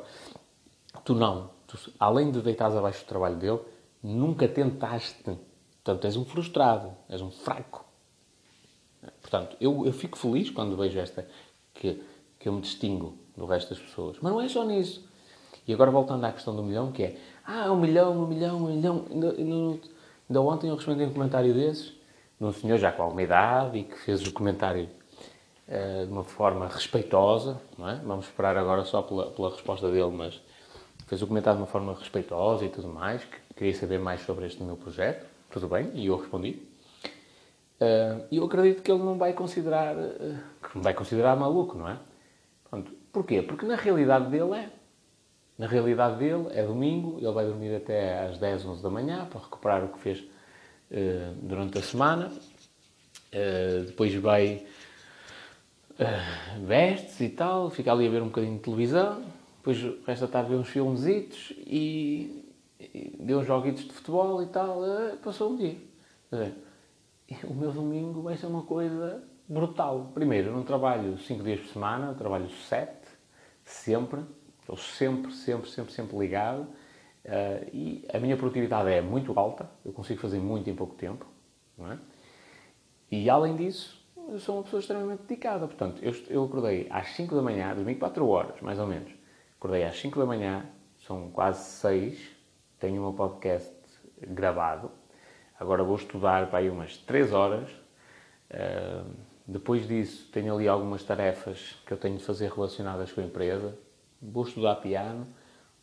[1.03, 1.49] Tu não.
[1.67, 3.59] Tu, além de deitares abaixo do trabalho dele,
[4.01, 5.37] nunca tentaste.
[5.83, 7.83] Portanto, és um frustrado, és um fraco.
[9.21, 11.27] Portanto, eu, eu fico feliz quando vejo esta,
[11.73, 12.01] que,
[12.39, 14.17] que eu me distingo do resto das pessoas.
[14.21, 15.07] Mas não é só nisso.
[15.67, 18.67] E agora voltando à questão do milhão, que é, ah, um milhão, um milhão, um
[18.67, 19.05] milhão.
[19.11, 19.79] Ainda, ainda,
[20.29, 21.93] ainda ontem eu respondi um comentário desses,
[22.39, 24.89] de um senhor já com alguma idade e que fez o comentário
[25.67, 27.95] uh, de uma forma respeitosa, não é?
[28.03, 30.41] Vamos esperar agora só pela, pela resposta dele, mas
[31.07, 34.45] fez o comentário de uma forma respeitosa e tudo mais, que queria saber mais sobre
[34.45, 36.61] este meu projeto, tudo bem, e eu respondi.
[37.79, 41.89] Uh, e eu acredito que ele não vai considerar, uh, que vai considerar maluco, não
[41.89, 41.97] é?
[42.69, 42.91] Pronto.
[43.11, 43.41] Porquê?
[43.41, 44.69] Porque na realidade dele é.
[45.57, 49.39] Na realidade dele é domingo, ele vai dormir até às 10, 11 da manhã para
[49.39, 52.31] recuperar o que fez uh, durante a semana.
[53.87, 54.65] depois vai,
[56.65, 59.23] veste-se e tal, fica ali a ver um bocadinho de televisão.
[59.57, 62.53] Depois resta tarde ver uns filmesitos e,
[63.19, 64.81] deu uns joguitos de futebol e tal.
[65.23, 65.77] passou um dia
[67.43, 70.11] o meu domingo vai ser uma coisa brutal.
[70.13, 72.91] Primeiro, não trabalho 5 dias por semana, trabalho 7,
[73.63, 74.21] sempre.
[74.65, 76.61] Estou sempre, sempre, sempre, sempre ligado.
[77.23, 81.27] Uh, e a minha produtividade é muito alta, eu consigo fazer muito em pouco tempo.
[81.77, 81.99] Não é?
[83.11, 85.67] E além disso, eu sou uma pessoa extremamente dedicada.
[85.67, 89.11] Portanto, eu, eu acordei às 5 da manhã, dormi 4 horas, mais ou menos.
[89.59, 90.65] Acordei às 5 da manhã,
[91.05, 92.19] são quase 6,
[92.79, 93.71] tenho o meu podcast
[94.27, 94.91] gravado
[95.59, 97.69] Agora vou estudar para aí umas 3 horas.
[98.49, 99.09] Uh,
[99.47, 103.77] depois disso, tenho ali algumas tarefas que eu tenho de fazer relacionadas com a empresa.
[104.21, 105.27] Vou estudar piano.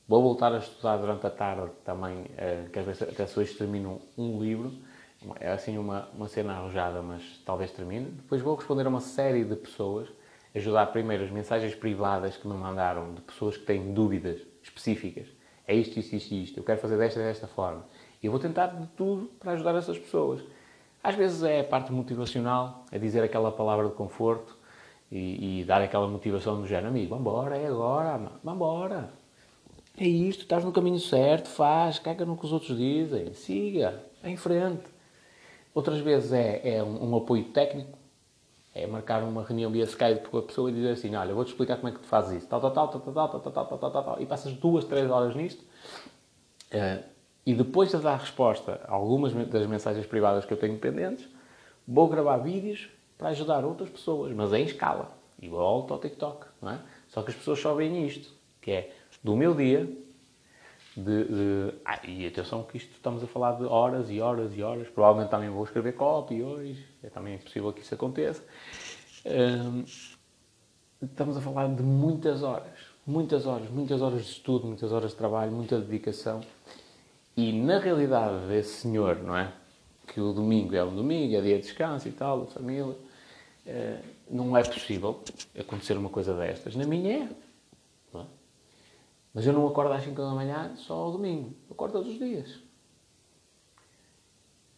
[0.09, 3.55] Vou voltar a estudar durante a tarde também, uh, que às vezes até se hoje
[3.55, 4.73] termino um livro.
[5.39, 8.07] É assim uma, uma cena arrojada, mas talvez termine.
[8.07, 10.09] Depois vou responder a uma série de pessoas,
[10.55, 15.29] ajudar primeiro as mensagens privadas que me mandaram de pessoas que têm dúvidas específicas.
[15.67, 16.59] É isto, isto, isto, isto.
[16.59, 17.85] Eu quero fazer desta desta forma.
[18.23, 20.43] E eu vou tentar de tudo para ajudar essas pessoas.
[21.03, 24.57] Às vezes é a parte motivacional, é dizer aquela palavra de conforto
[25.13, 29.11] e, e dar aquela motivação do género, amigo, vambora, é agora, vambora.
[29.99, 34.31] É isto, estás no caminho certo, faz, caga no que os outros dizem, siga, é
[34.31, 34.85] em frente.
[35.75, 37.99] Outras vezes é, é um, um, apoio técnico,
[38.75, 41.77] é marcar uma reunião via Skype com a pessoa e dizer assim, olha, vou-te explicar
[41.77, 43.91] como é que tu fazes isso, tal, tal, tal, tal, tal, tal, tal, tal, tal,
[43.91, 45.63] tal, tal, e passas duas, três horas nisto.
[46.73, 47.05] Uh,
[47.45, 51.29] e depois de dar resposta a algumas das mensagens privadas que eu tenho pendentes,
[51.87, 52.89] vou gravar vídeos
[53.23, 55.17] para ajudar outras pessoas, mas em escala.
[55.41, 56.81] Volto ao TikTok, não é?
[57.09, 58.93] Só que as pessoas só veem isto, que é
[59.23, 59.89] do meu dia,
[60.97, 64.63] de, de ah, e atenção que isto estamos a falar de horas e horas e
[64.63, 68.43] horas, provavelmente também vou escrever copy hoje, é também possível que isso aconteça.
[69.25, 69.85] Hum,
[71.01, 75.17] estamos a falar de muitas horas, muitas horas, muitas horas de estudo, muitas horas de
[75.17, 76.41] trabalho, muita dedicação
[77.37, 79.53] e na realidade desse senhor, não é?
[80.09, 82.97] Que o domingo é um domingo, é dia de descanso e tal, da família,
[83.67, 84.01] eh,
[84.31, 85.23] não é possível
[85.59, 86.75] acontecer uma coisa destas.
[86.75, 87.29] Na minha
[88.15, 88.19] é.
[88.19, 88.27] é?
[89.33, 91.55] Mas eu não acordo às 5 da manhã só ao domingo.
[91.71, 92.59] Acordo todos os dias.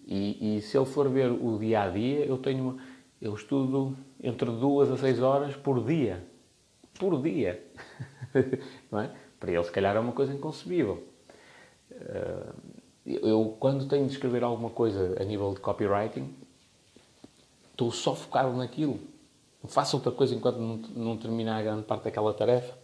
[0.06, 2.78] E, e, se ele for ver o dia a dia, eu tenho
[3.20, 6.22] eu estudo entre 2 a 6 horas por dia.
[6.98, 7.64] Por dia.
[8.92, 9.10] não é?
[9.40, 11.02] Para ele, se calhar, é uma coisa inconcebível.
[11.90, 12.52] Eh,
[13.06, 16.34] eu, quando tenho de escrever alguma coisa a nível de copywriting,
[17.74, 19.00] estou só focado naquilo.
[19.62, 22.74] Não faço outra coisa enquanto não, não terminar a grande parte daquela tarefa.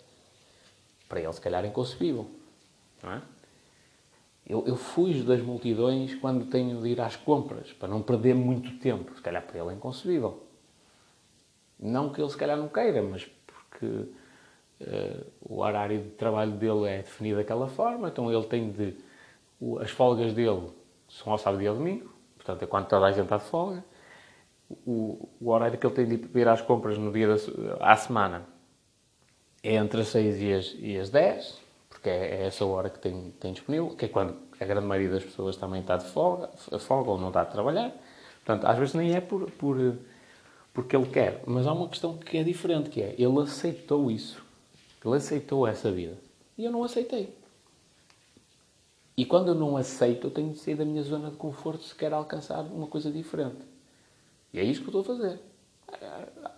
[1.08, 2.30] Para ele, se calhar, é inconcebível.
[3.02, 3.22] Não é?
[4.46, 8.78] Eu, eu fujo das multidões quando tenho de ir às compras, para não perder muito
[8.78, 9.14] tempo.
[9.14, 10.42] Se calhar, para ele, é inconcebível.
[11.78, 14.08] Não que ele, se calhar, não queira, mas porque
[14.80, 18.96] Uh, o horário de trabalho dele é definido daquela forma, então ele tem de.
[19.78, 20.70] As folgas dele
[21.06, 23.84] são ao sábado e ao domingo, portanto é quando toda a gente está de folga.
[24.86, 27.34] O, o horário que ele tem de ir às compras no dia da,
[27.80, 28.46] à semana
[29.62, 32.98] é entre as 6 e as, e as 10, porque é, é, essa hora que
[32.98, 36.48] tem, tem disponível, que é quando a grande maioria das pessoas também está de folga,
[36.78, 37.92] folga ou não está a trabalhar.
[38.44, 39.76] Portanto, às vezes nem é por, por,
[40.72, 44.42] porque ele quer, mas há uma questão que é diferente, que é ele aceitou isso.
[45.04, 46.16] Ele aceitou essa vida.
[46.56, 47.34] E eu não aceitei.
[49.16, 51.94] E quando eu não aceito, eu tenho de sair da minha zona de conforto se
[51.94, 53.69] quero alcançar uma coisa diferente.
[54.52, 55.40] E é isso que eu estou a fazer.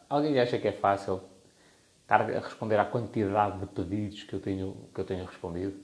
[0.08, 1.22] Alguém acha que é fácil
[2.02, 5.78] estar a responder à quantidade de pedidos que eu tenho, que eu tenho respondido.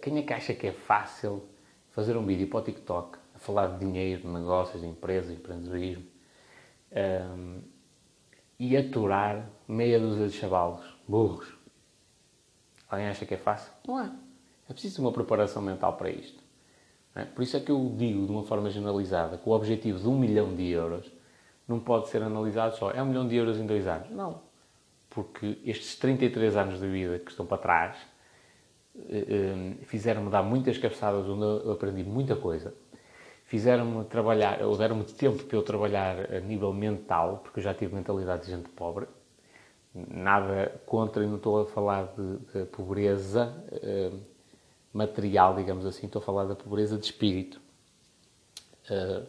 [0.00, 1.44] Quem é que acha que é fácil
[1.90, 5.40] fazer um vídeo para o TikTok a falar de dinheiro, de negócios, de empresas, de
[5.40, 6.04] empreendedorismo
[7.36, 7.60] um,
[8.58, 11.52] e aturar meia dúzia de chavalos, burros?
[12.88, 13.72] Alguém acha que é fácil?
[13.86, 14.12] Não é.
[14.68, 16.42] É preciso uma preparação mental para isto.
[17.18, 17.24] É?
[17.24, 20.16] Por isso é que eu digo de uma forma generalizada que o objetivo de um
[20.16, 21.10] milhão de euros
[21.66, 22.92] não pode ser analisado só.
[22.92, 24.08] É um milhão de euros em dois anos.
[24.10, 24.40] Não.
[25.10, 27.96] Porque estes 33 anos de vida que estão para trás
[29.10, 32.72] eh, eh, fizeram-me dar muitas cabeçadas onde eu aprendi muita coisa.
[33.46, 37.94] Fizeram-me trabalhar, ou deram-me tempo para eu trabalhar a nível mental, porque eu já tive
[37.94, 39.06] mentalidade de gente pobre.
[39.94, 44.12] Nada contra, e não estou a falar de, de pobreza eh,
[44.92, 47.60] material, digamos assim, estou a falar da pobreza de espírito.
[48.90, 49.26] Uh,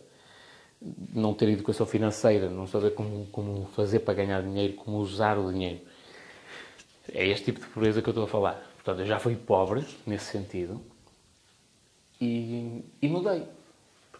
[1.14, 5.51] não ter educação financeira, não saber como, como fazer para ganhar dinheiro, como usar o
[5.51, 5.82] dinheiro.
[7.12, 8.64] É este tipo de pobreza que eu estou a falar.
[8.76, 10.80] Portanto, eu já fui pobre nesse sentido
[12.22, 13.45] e, e mudei.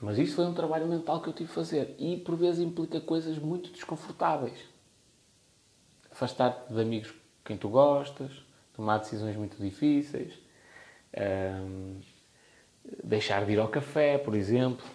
[0.02, 3.00] Mas isso foi um trabalho mental que eu tive de fazer e por vezes implica
[3.00, 4.58] coisas muito desconfortáveis.
[6.12, 7.14] Afastar-te de amigos
[7.44, 8.32] quem tu gostas,
[8.76, 10.34] tomar decisões muito difíceis,
[11.18, 12.00] um,
[13.04, 14.86] deixar de ir ao café, por exemplo,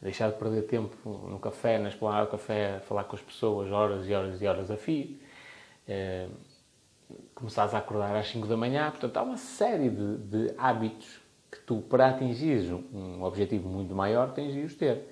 [0.00, 0.96] deixar de perder tempo
[1.28, 4.70] no café, na esplanada do café, falar com as pessoas horas e horas e horas
[4.70, 5.18] a fio.
[5.88, 6.30] Uh,
[7.34, 8.90] começares a acordar às 5 da manhã.
[8.90, 11.20] Portanto, há uma série de, de hábitos
[11.50, 15.06] que tu, para atingires um objetivo muito maior, tens de os ter.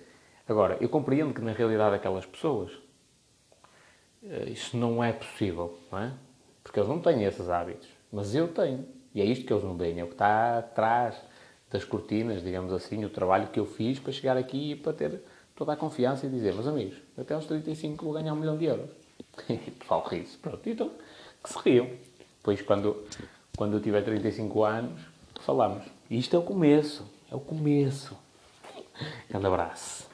[0.49, 2.73] Agora, eu compreendo que na realidade aquelas pessoas
[4.23, 6.13] uh, isso não é possível, não é?
[6.63, 7.89] Porque eles não têm esses hábitos.
[8.13, 8.87] Mas eu tenho.
[9.15, 11.17] E é isto que eles não veem, é o que está atrás
[11.71, 15.21] das cortinas, digamos assim, o trabalho que eu fiz para chegar aqui e para ter
[15.55, 18.65] toda a confiança e dizer, meus amigos, até aos 35 vou ganhar um milhão de
[18.65, 18.91] euros.
[19.49, 20.91] E o pessoal ri-se, pronto, então,
[21.43, 21.89] que se riam.
[22.39, 23.05] Depois, quando,
[23.57, 25.01] quando eu tiver 35 anos,
[25.41, 25.85] falamos.
[26.11, 28.17] Isto é o começo, é o começo.
[29.29, 30.10] Grande abraço.